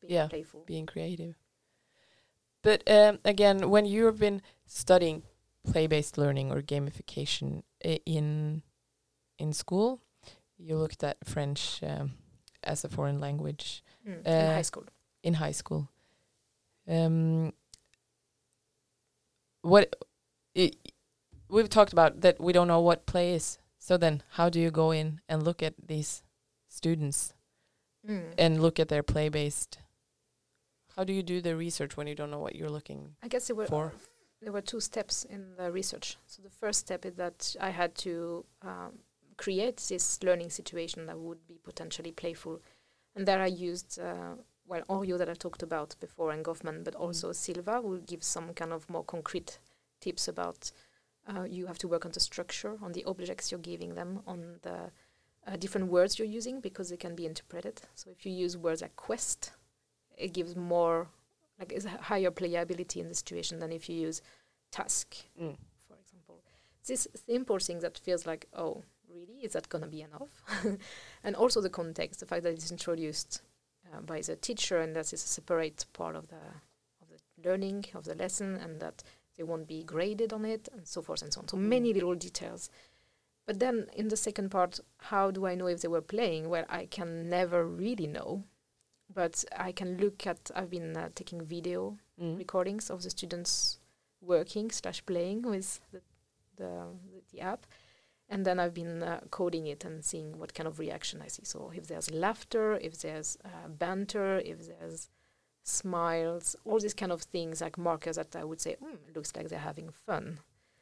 being 0.00 0.12
Yeah. 0.12 0.28
playful. 0.28 0.64
being 0.66 0.86
creative 0.86 1.34
but 2.62 2.82
um, 2.90 3.18
again 3.24 3.68
when 3.70 3.84
you've 3.84 4.18
been 4.18 4.40
studying 4.66 5.22
play-based 5.70 6.16
learning 6.18 6.50
or 6.50 6.62
gamification 6.62 7.62
in 8.06 8.62
in 9.38 9.52
school 9.52 10.00
you 10.58 10.76
looked 10.76 11.02
at 11.04 11.16
french 11.24 11.82
um, 11.82 12.12
as 12.62 12.84
a 12.84 12.88
foreign 12.88 13.20
language 13.20 13.82
Mm, 14.06 14.18
in 14.26 14.32
Uh, 14.32 14.52
high 14.54 14.62
school. 14.62 14.84
in 15.22 15.34
high 15.34 15.52
school. 15.52 15.88
Um, 16.88 17.52
what 19.62 19.94
i 20.56 20.70
we've 21.48 21.68
talked 21.68 21.92
about 21.92 22.20
that 22.22 22.40
we 22.40 22.52
don't 22.52 22.68
know 22.68 22.80
what 22.80 23.06
play 23.06 23.34
is. 23.34 23.58
So 23.78 23.96
then, 23.98 24.22
how 24.32 24.48
do 24.48 24.58
you 24.58 24.70
go 24.70 24.92
in 24.92 25.20
and 25.28 25.42
look 25.42 25.62
at 25.62 25.74
these 25.86 26.22
students 26.68 27.34
Mm. 28.06 28.34
and 28.36 28.60
look 28.62 28.78
at 28.78 28.88
their 28.88 29.02
play 29.02 29.28
based? 29.30 29.78
How 30.96 31.04
do 31.04 31.12
you 31.12 31.22
do 31.22 31.40
the 31.40 31.56
research 31.56 31.96
when 31.96 32.06
you 32.06 32.14
don't 32.14 32.30
know 32.30 32.38
what 32.38 32.54
you're 32.54 32.68
looking 32.70 33.16
I 33.22 33.28
guess 33.28 33.46
there 33.48 33.56
were 33.56 33.66
for? 33.66 33.92
there 34.42 34.52
were 34.52 34.60
two 34.60 34.80
steps 34.80 35.24
in 35.24 35.56
the 35.56 35.72
research. 35.72 36.18
So 36.26 36.42
the 36.42 36.50
first 36.50 36.80
step 36.80 37.04
is 37.06 37.14
that 37.14 37.56
I 37.60 37.70
had 37.70 37.94
to 37.96 38.44
um, 38.62 38.98
create 39.38 39.78
this 39.88 40.22
learning 40.22 40.50
situation 40.50 41.06
that 41.06 41.18
would 41.18 41.46
be 41.46 41.58
potentially 41.62 42.12
playful, 42.12 42.60
and 43.16 43.26
there 43.26 43.40
I 43.42 43.46
used 43.46 43.98
uh, 43.98 44.34
well 44.66 44.82
Henriot 44.88 45.18
that 45.18 45.28
I 45.30 45.34
talked 45.34 45.62
about 45.62 45.96
before 46.00 46.30
and 46.30 46.44
Goffman, 46.44 46.84
but 46.84 46.94
also 46.94 47.32
Silva 47.32 47.80
will 47.80 47.98
give 48.06 48.22
some 48.22 48.52
kind 48.54 48.72
of 48.72 48.88
more 48.90 49.04
concrete 49.04 49.58
tips 50.04 50.28
about 50.28 50.72
Uh, 51.26 51.46
you 51.58 51.66
have 51.66 51.78
to 51.78 51.88
work 51.88 52.04
on 52.04 52.12
the 52.12 52.20
structure, 52.20 52.72
on 52.86 52.92
the 52.92 53.04
objects 53.12 53.44
you're 53.50 53.68
giving 53.72 53.94
them, 53.94 54.10
on 54.26 54.40
the 54.66 54.76
uh, 55.46 55.56
different 55.62 55.86
words 55.90 56.12
you're 56.18 56.36
using 56.38 56.60
because 56.60 56.88
they 56.90 56.98
can 56.98 57.14
be 57.14 57.24
interpreted. 57.24 57.76
So 57.94 58.10
if 58.10 58.18
you 58.26 58.32
use 58.44 58.54
words 58.66 58.80
like 58.82 58.94
quest, 59.06 59.40
it 60.24 60.30
gives 60.34 60.54
more, 60.54 60.98
like, 61.58 61.72
it's 61.76 61.86
a 61.86 61.96
higher 62.10 62.30
playability 62.40 62.96
in 63.02 63.08
the 63.08 63.14
situation 63.14 63.58
than 63.60 63.72
if 63.72 63.88
you 63.88 63.96
use 64.08 64.20
task, 64.70 65.08
Mm. 65.40 65.56
for 65.88 65.96
example. 66.02 66.36
This 66.86 67.08
simple 67.26 67.58
thing 67.66 67.80
that 67.80 67.98
feels 68.06 68.26
like, 68.26 68.46
oh, 68.52 68.82
really? 69.14 69.38
Is 69.46 69.52
that 69.52 69.68
going 69.70 69.84
to 69.84 69.90
be 69.96 70.02
enough? 70.02 70.32
and 71.24 71.36
also 71.36 71.60
the 71.62 71.70
context, 71.80 72.20
the 72.20 72.26
fact 72.26 72.42
that 72.42 72.52
it's 72.52 72.70
introduced 72.70 73.42
uh, 73.86 74.00
by 74.02 74.20
the 74.20 74.36
teacher 74.36 74.76
and 74.82 74.94
that 74.94 75.12
it's 75.12 75.24
a 75.24 75.34
separate 75.40 75.86
part 75.92 76.16
of 76.16 76.26
the 76.28 76.44
of 77.02 77.06
the 77.12 77.20
learning 77.48 77.84
of 77.94 78.04
the 78.04 78.14
lesson, 78.14 78.56
and 78.64 78.80
that 78.80 79.02
they 79.36 79.42
won't 79.42 79.66
be 79.66 79.82
graded 79.82 80.32
on 80.32 80.44
it, 80.44 80.68
and 80.72 80.86
so 80.86 81.02
forth 81.02 81.22
and 81.22 81.32
so 81.32 81.40
on. 81.40 81.48
So 81.48 81.56
Mm. 81.56 81.68
many 81.68 81.92
little 81.92 82.14
details. 82.14 82.70
But 83.46 83.58
then 83.58 83.88
in 83.94 84.08
the 84.08 84.16
second 84.16 84.50
part, 84.50 84.80
how 84.98 85.30
do 85.30 85.46
I 85.46 85.54
know 85.54 85.66
if 85.66 85.80
they 85.82 85.88
were 85.88 86.00
playing? 86.02 86.48
Well, 86.48 86.64
I 86.68 86.86
can 86.86 87.28
never 87.28 87.66
really 87.66 88.06
know, 88.06 88.44
but 89.12 89.44
I 89.56 89.72
can 89.72 89.98
look 89.98 90.26
at. 90.26 90.50
I've 90.54 90.70
been 90.70 90.96
uh, 90.96 91.10
taking 91.14 91.42
video 91.44 91.98
Mm. 92.18 92.38
recordings 92.38 92.90
of 92.90 93.02
the 93.02 93.10
students 93.10 93.80
working 94.20 94.70
slash 94.70 95.04
playing 95.04 95.42
with 95.42 95.80
the, 95.92 96.00
the 96.56 96.86
the 97.32 97.40
app, 97.40 97.66
and 98.28 98.46
then 98.46 98.58
I've 98.60 98.72
been 98.72 99.02
uh, 99.02 99.20
coding 99.30 99.66
it 99.66 99.84
and 99.84 100.04
seeing 100.04 100.38
what 100.38 100.54
kind 100.54 100.66
of 100.68 100.78
reaction 100.78 101.20
I 101.20 101.28
see. 101.28 101.44
So 101.44 101.70
if 101.74 101.86
there's 101.88 102.10
laughter, 102.12 102.78
if 102.78 102.98
there's 103.00 103.36
uh, 103.44 103.68
banter, 103.68 104.38
if 104.38 104.66
there's 104.68 105.10
smiles, 105.64 106.54
all 106.64 106.78
these 106.78 106.94
kind 106.94 107.10
of 107.10 107.22
things 107.22 107.60
like 107.60 107.76
markers 107.76 108.16
that 108.16 108.36
I 108.36 108.44
would 108.44 108.60
say, 108.60 108.76
mm, 108.82 108.96
looks 109.16 109.34
like 109.34 109.48
they're 109.48 109.58
having 109.58 109.90
fun. 110.06 110.38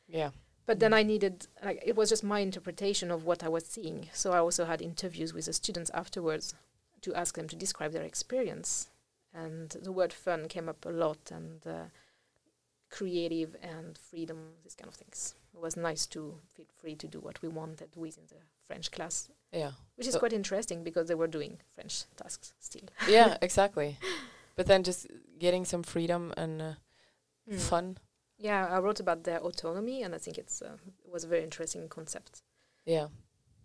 Yeah. 0.09 0.31
But 0.67 0.79
then. 0.81 0.93
I 0.95 1.03
needed, 1.03 1.47
like, 1.65 1.83
it 1.85 1.97
was 1.97 2.09
just 2.11 2.23
my 2.23 2.41
interpretation 2.41 3.11
of 3.11 3.25
what 3.25 3.43
I 3.43 3.49
was 3.49 3.65
seeing. 3.65 4.09
So 4.13 4.33
I 4.33 4.39
also 4.39 4.65
had 4.65 4.81
interviews 4.83 5.33
with 5.33 5.47
the 5.47 5.53
students 5.53 5.91
afterwards 5.95 6.55
to 7.01 7.15
ask 7.15 7.35
them 7.37 7.49
to 7.49 7.57
describe 7.57 7.93
their 7.93 8.03
experience. 8.05 8.89
And 9.35 9.71
the 9.71 9.91
word 9.93 10.13
fun 10.13 10.47
came 10.49 10.69
up 10.69 10.85
a 10.85 10.91
lot, 10.91 11.31
and 11.33 11.67
uh, 11.67 11.85
creative 12.91 13.57
and 13.63 13.97
freedom, 13.97 14.51
these 14.63 14.75
kind 14.75 14.89
of 14.89 14.95
things. 14.95 15.35
It 15.55 15.61
was 15.61 15.77
nice 15.77 16.07
to 16.09 16.39
feel 16.55 16.67
free 16.77 16.95
to 16.97 17.07
do 17.09 17.19
what 17.21 17.41
we 17.43 17.49
wanted 17.49 17.89
within 17.97 18.25
the 18.29 18.37
French 18.67 18.91
class, 18.91 19.31
Yeah. 19.53 19.73
which 19.97 20.07
is 20.07 20.13
So- 20.15 20.19
quite 20.19 20.33
interesting 20.33 20.85
because 20.85 21.09
they 21.09 21.15
were 21.15 21.27
doing 21.27 21.59
French 21.75 22.05
tasks 22.17 22.53
still. 22.61 22.89
yeah, 23.09 23.37
exactly. 23.43 23.99
But 24.57 24.67
then 24.67 24.83
just 24.83 25.07
getting 25.39 25.65
some 25.65 25.83
freedom 25.83 26.33
and 26.37 26.63
uh, 26.63 26.75
Mm. 27.49 27.59
fun. 27.59 27.99
Yeah, 28.39 28.67
I 28.67 28.79
wrote 28.81 29.01
about 29.01 29.25
their 29.25 29.41
autonomy, 29.41 30.03
and 30.03 30.15
I 30.15 30.19
think 30.19 30.39
it's 30.39 30.63
uh, 30.63 30.77
it 31.05 31.11
was 31.11 31.25
a 31.25 31.29
very 31.29 31.43
interesting 31.43 31.89
concept. 31.89 32.43
Yeah. 32.85 33.09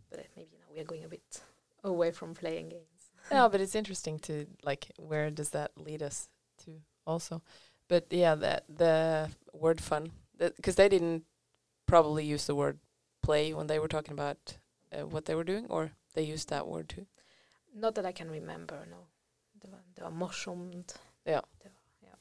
But 0.10 0.28
maybe 0.36 0.58
now 0.60 0.68
we 0.74 0.80
are 0.80 0.84
going 0.84 1.04
a 1.04 1.08
bit 1.08 1.42
away 1.84 2.12
from 2.12 2.34
playing 2.34 2.70
games. 2.70 3.12
yeah, 3.32 3.48
but 3.48 3.62
it's 3.62 3.76
interesting 3.76 4.20
to 4.20 4.46
like 4.64 4.92
where 4.98 5.32
does 5.32 5.50
that 5.50 5.72
lead 5.78 6.02
us 6.04 6.30
to 6.66 6.82
also. 7.06 7.42
But 7.88 8.06
yeah, 8.12 8.36
that 8.36 8.64
the 8.68 9.30
word 9.54 9.82
fun 9.82 10.12
because 10.38 10.76
they 10.76 10.90
didn't 10.90 11.24
probably 11.86 12.26
use 12.26 12.46
the 12.46 12.56
word 12.56 12.80
play 13.22 13.54
when 13.54 13.68
they 13.68 13.80
were 13.80 13.88
talking 13.88 14.14
about 14.14 14.58
uh, 14.92 15.06
what 15.08 15.26
they 15.26 15.36
were 15.36 15.44
doing, 15.44 15.66
or 15.70 15.92
they 16.14 16.24
used 16.24 16.50
that 16.50 16.68
word 16.68 16.90
too. 16.90 17.08
Not 17.74 17.96
that 17.96 18.06
I 18.06 18.12
can 18.12 18.30
remember, 18.30 18.86
no. 18.90 19.08
Det 19.62 19.72
var, 19.72 19.80
det 19.96 20.02
var 20.04 20.10
morsomt. 20.10 21.02
Det 21.26 21.34
var, 21.34 21.46
ja. 22.02 22.16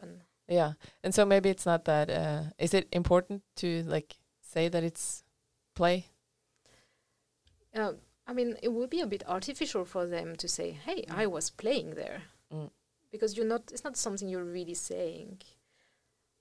Fun. 0.00 0.22
Yeah, 0.48 0.72
and 1.02 1.14
so 1.14 1.24
maybe 1.24 1.48
it's 1.50 1.66
not 1.66 1.84
that. 1.84 2.10
Uh, 2.10 2.50
is 2.58 2.74
it 2.74 2.88
important 2.92 3.42
to 3.56 3.66
like 3.66 4.16
say 4.42 4.68
that 4.68 4.82
it's 4.84 5.24
play? 5.74 6.04
Uh, 7.74 7.92
I 8.26 8.32
mean, 8.32 8.56
it 8.62 8.68
would 8.68 8.90
be 8.90 9.00
a 9.00 9.06
bit 9.06 9.22
artificial 9.26 9.84
for 9.84 10.06
them 10.06 10.36
to 10.36 10.48
say, 10.48 10.70
"Hey, 10.72 11.04
I 11.08 11.24
Mm. 11.26 11.30
was 11.32 11.50
playing 11.50 11.94
there," 11.94 12.22
Mm. 12.50 12.70
because 13.10 13.36
you're 13.36 13.48
not. 13.48 13.70
It's 13.72 13.84
not 13.84 13.96
something 13.96 14.28
you're 14.28 14.52
really 14.52 14.74
saying. 14.74 15.40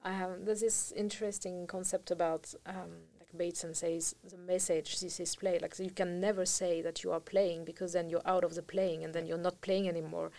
I 0.04 0.13
have. 0.13 0.45
There's 0.45 0.62
this 0.62 0.91
interesting 0.91 1.67
concept 1.67 2.12
about 2.12 2.54
um, 2.65 3.08
like 3.32 3.38
Bateson 3.38 3.74
says 3.76 4.15
the 4.24 4.38
message 4.38 5.00
this 5.00 5.20
is 5.20 5.36
play. 5.36 5.60
Like 5.60 5.78
you 5.80 5.92
can 5.92 6.20
never 6.20 6.46
say 6.46 6.82
that 6.82 7.04
you 7.04 7.12
are 7.12 7.20
playing 7.20 7.65
because 7.65 7.94
then 7.94 8.10
you're 8.10 8.28
out 8.28 8.44
of 8.44 8.56
the 8.56 8.62
playing 8.63 9.04
and 9.04 9.13
then 9.13 9.26
you're 9.26 9.38
not 9.38 9.62
playing 9.62 9.88
anymore. 9.88 10.32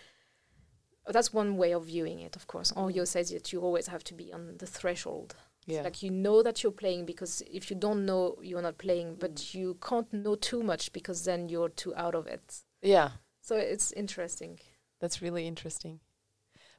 That's 1.07 1.33
one 1.33 1.57
way 1.57 1.73
of 1.73 1.85
viewing 1.85 2.19
it, 2.19 2.35
of 2.35 2.47
course. 2.47 2.71
Henriot 2.73 3.07
says 3.07 3.31
that 3.31 3.51
you 3.51 3.61
always 3.61 3.87
have 3.87 4.03
to 4.05 4.13
be 4.13 4.31
on 4.31 4.57
the 4.59 4.67
threshold. 4.67 5.35
Yeah. 5.65 5.81
Like 5.81 6.03
you 6.03 6.11
know 6.11 6.43
that 6.43 6.61
you're 6.63 6.71
playing 6.71 7.05
because 7.05 7.41
if 7.51 7.69
you 7.69 7.75
don't 7.77 8.05
know, 8.05 8.37
you're 8.41 8.61
not 8.61 8.77
playing, 8.77 9.15
but 9.19 9.35
Mm. 9.35 9.53
you 9.55 9.77
can't 9.81 10.11
know 10.13 10.35
too 10.35 10.63
much 10.63 10.91
because 10.93 11.23
then 11.23 11.49
you're 11.49 11.69
too 11.69 11.93
out 11.95 12.15
of 12.15 12.27
it. 12.27 12.61
yeah, 12.81 13.11
So 13.41 13.55
it's 13.55 13.91
interesting. 13.93 14.59
that's 14.99 15.21
really 15.21 15.47
interesting. 15.47 15.99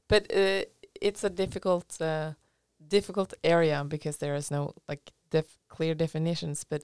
But 0.09 0.22
uh, 0.35 0.64
it's 1.01 1.25
a 1.25 1.31
difficult, 1.31 2.01
uh, 2.01 2.33
difficult 2.88 3.35
area 3.42 3.85
because 3.85 4.18
there 4.18 4.35
is 4.37 4.51
no 4.51 4.75
like 4.88 5.12
def- 5.32 5.58
clear 5.68 5.94
definitions. 5.94 6.64
But 6.72 6.82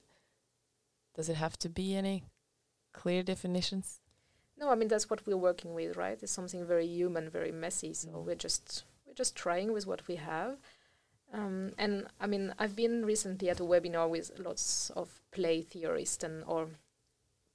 does 1.15 1.29
it 1.29 1.35
have 1.37 1.57
to 1.59 1.69
be 1.69 1.95
any 1.95 2.23
clear 2.93 3.23
definitions? 3.23 4.01
No, 4.57 4.69
I 4.69 4.75
mean 4.75 4.89
that's 4.89 5.09
what 5.09 5.25
we're 5.25 5.37
working 5.49 5.73
with, 5.73 5.95
right? 5.95 6.21
It's 6.21 6.31
something 6.39 6.65
very 6.65 6.85
human, 6.87 7.29
very 7.29 7.51
messy. 7.51 7.93
So 7.93 8.09
Mm. 8.09 8.25
we're 8.25 8.43
just 8.47 8.83
we're 9.05 9.13
just 9.23 9.35
trying 9.35 9.71
with 9.73 9.87
what 9.87 10.07
we 10.07 10.15
have. 10.17 10.57
Um, 11.31 11.73
and 11.77 12.07
I 12.19 12.27
mean, 12.27 12.53
I've 12.59 12.75
been 12.75 13.05
recently 13.05 13.49
at 13.49 13.59
a 13.59 13.63
webinar 13.63 14.09
with 14.09 14.31
lots 14.39 14.89
of 14.91 15.21
play 15.31 15.61
theorists 15.61 16.23
and 16.23 16.43
or 16.45 16.69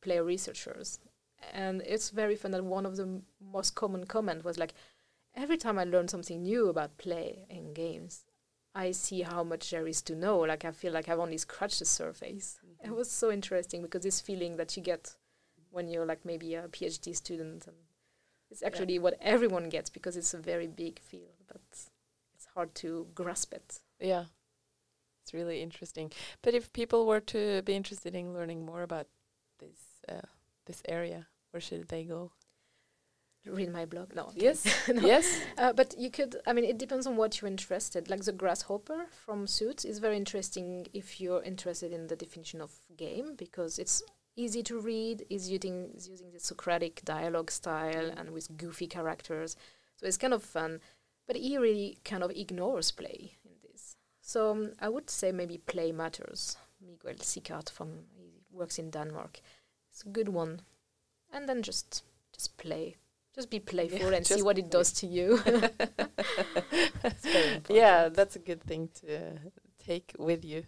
play 0.00 0.18
researchers, 0.20 0.98
and 1.52 1.83
it's 1.83 2.11
very 2.11 2.37
fun. 2.37 2.54
And 2.54 2.70
one 2.70 2.87
of 2.87 2.96
the 2.96 3.02
m- 3.02 3.26
most 3.40 3.74
common 3.74 4.04
comment 4.07 4.44
was 4.44 4.59
like, 4.59 4.74
every 5.35 5.57
time 5.57 5.78
I 5.78 5.85
learn 5.85 6.09
something 6.09 6.42
new 6.42 6.68
about 6.68 6.98
play 6.98 7.46
in 7.50 7.74
games, 7.74 8.24
I 8.75 8.91
see 8.91 9.23
how 9.23 9.45
much 9.45 9.71
there 9.71 9.87
is 9.87 10.03
to 10.03 10.15
know. 10.15 10.39
Like 10.39 10.65
I 10.65 10.73
feel 10.73 10.93
like 10.93 11.09
I've 11.09 11.21
only 11.21 11.39
scratched 11.39 11.79
the 11.79 11.85
surface. 11.85 12.59
It 12.83 12.91
was 12.91 13.11
so 13.11 13.31
interesting 13.31 13.83
because 13.83 14.03
this 14.03 14.21
feeling 14.21 14.57
that 14.57 14.77
you 14.77 14.83
get 14.83 15.15
when 15.71 15.89
you're 15.89 16.07
like 16.07 16.25
maybe 16.25 16.55
a 16.55 16.69
PhD 16.69 17.17
student, 17.17 17.67
and 17.67 17.77
it's 18.51 18.63
actually 18.63 18.99
what 18.99 19.17
everyone 19.21 19.69
gets 19.69 19.91
because 19.91 20.17
it's 20.17 20.35
a 20.35 20.39
very 20.39 20.67
big 20.67 20.99
field, 20.99 21.43
but 21.47 21.63
it's 22.35 22.47
hard 22.55 22.75
to 22.77 23.07
grasp 23.15 23.55
it. 23.55 23.81
Yeah, 24.01 24.25
it's 25.23 25.33
really 25.33 25.63
interesting. 25.63 26.13
But 26.43 26.55
if 26.55 26.73
people 26.73 27.07
were 27.07 27.21
to 27.21 27.63
be 27.63 27.75
interested 27.75 28.15
in 28.15 28.35
learning 28.35 28.67
more 28.67 28.83
about 28.83 29.07
this 29.59 29.79
uh, 30.09 30.27
this 30.67 30.83
area, 30.89 31.29
where 31.51 31.61
should 31.61 31.89
they 31.89 32.05
go? 32.05 32.33
Read 33.46 33.70
my 33.72 33.85
blog. 33.85 34.14
No. 34.14 34.33
Yes. 34.35 34.64
No. 34.88 35.02
yes. 35.02 35.40
Uh, 35.59 35.72
but 35.72 35.94
you 35.98 36.11
could, 36.11 36.37
I 36.46 36.52
mean, 36.54 36.64
it 36.64 36.78
depends 36.78 37.07
on 37.07 37.16
what 37.16 37.40
you're 37.40 37.50
interested. 37.50 38.09
Like 38.09 38.24
the 38.24 38.33
grasshopper 38.33 39.07
from 39.11 39.46
Suits 39.46 39.85
is 39.85 39.98
very 39.98 40.16
interesting 40.16 40.87
if 40.94 41.20
you're 41.20 41.42
interested 41.42 41.92
in 41.92 42.07
the 42.07 42.16
definition 42.16 42.61
of 42.62 42.72
game 42.96 43.35
because 43.37 43.78
it's 43.78 44.02
easy 44.37 44.62
to 44.62 44.80
read, 44.80 45.24
is 45.28 45.50
using 45.50 45.90
is 45.94 46.09
using 46.09 46.30
the 46.33 46.40
Socratic 46.40 47.04
dialogue 47.04 47.50
style 47.50 48.11
and 48.16 48.30
with 48.30 48.57
goofy 48.57 48.87
characters. 48.87 49.57
So 49.96 50.07
it's 50.07 50.18
kind 50.18 50.35
of 50.35 50.42
fun. 50.42 50.80
But 51.26 51.37
he 51.37 51.57
really 51.59 51.98
kind 52.04 52.22
of 52.22 52.30
ignores 52.30 52.90
play 52.90 53.37
in 53.44 53.52
this. 53.62 53.96
So 54.20 54.50
um, 54.50 54.72
I 54.80 54.88
would 54.88 55.09
say 55.11 55.33
maybe 55.33 55.59
Play 55.59 55.92
Matters. 55.92 56.57
Miguel 56.80 57.14
Sicart 57.14 57.70
from 57.70 58.04
he 58.16 58.42
works 58.50 58.78
in 58.78 58.90
Denmark. 58.90 59.40
It's 59.90 60.02
a 60.02 60.09
good 60.09 60.28
one. 60.28 60.61
And 61.33 61.48
then 61.48 61.62
just 61.62 62.02
just 62.33 62.57
play. 62.59 62.96
Just 63.35 63.51
be 63.51 63.59
playful 63.59 64.14
and 64.14 64.27
see 64.27 64.42
what 64.42 64.59
it 64.59 64.70
play. 64.70 64.70
does 64.70 64.92
to 64.92 65.07
you. 65.07 65.40
yeah, 67.68 68.09
that's 68.09 68.37
a 68.37 68.38
good 68.38 68.62
thing 68.62 68.88
to 69.01 69.16
uh, 69.16 69.31
take 69.85 70.14
with 70.18 70.44
you. 70.44 70.64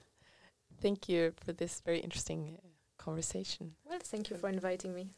Thank 0.80 1.08
you 1.08 1.32
for 1.44 1.52
this 1.52 1.80
very 1.80 2.00
interesting 2.00 2.58
uh, 2.58 3.02
conversation. 3.02 3.74
Well, 3.88 4.00
thank 4.02 4.30
you 4.30 4.36
for 4.36 4.48
inviting 4.48 4.94
me. 4.94 5.10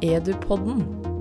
Edupodden 0.00 1.11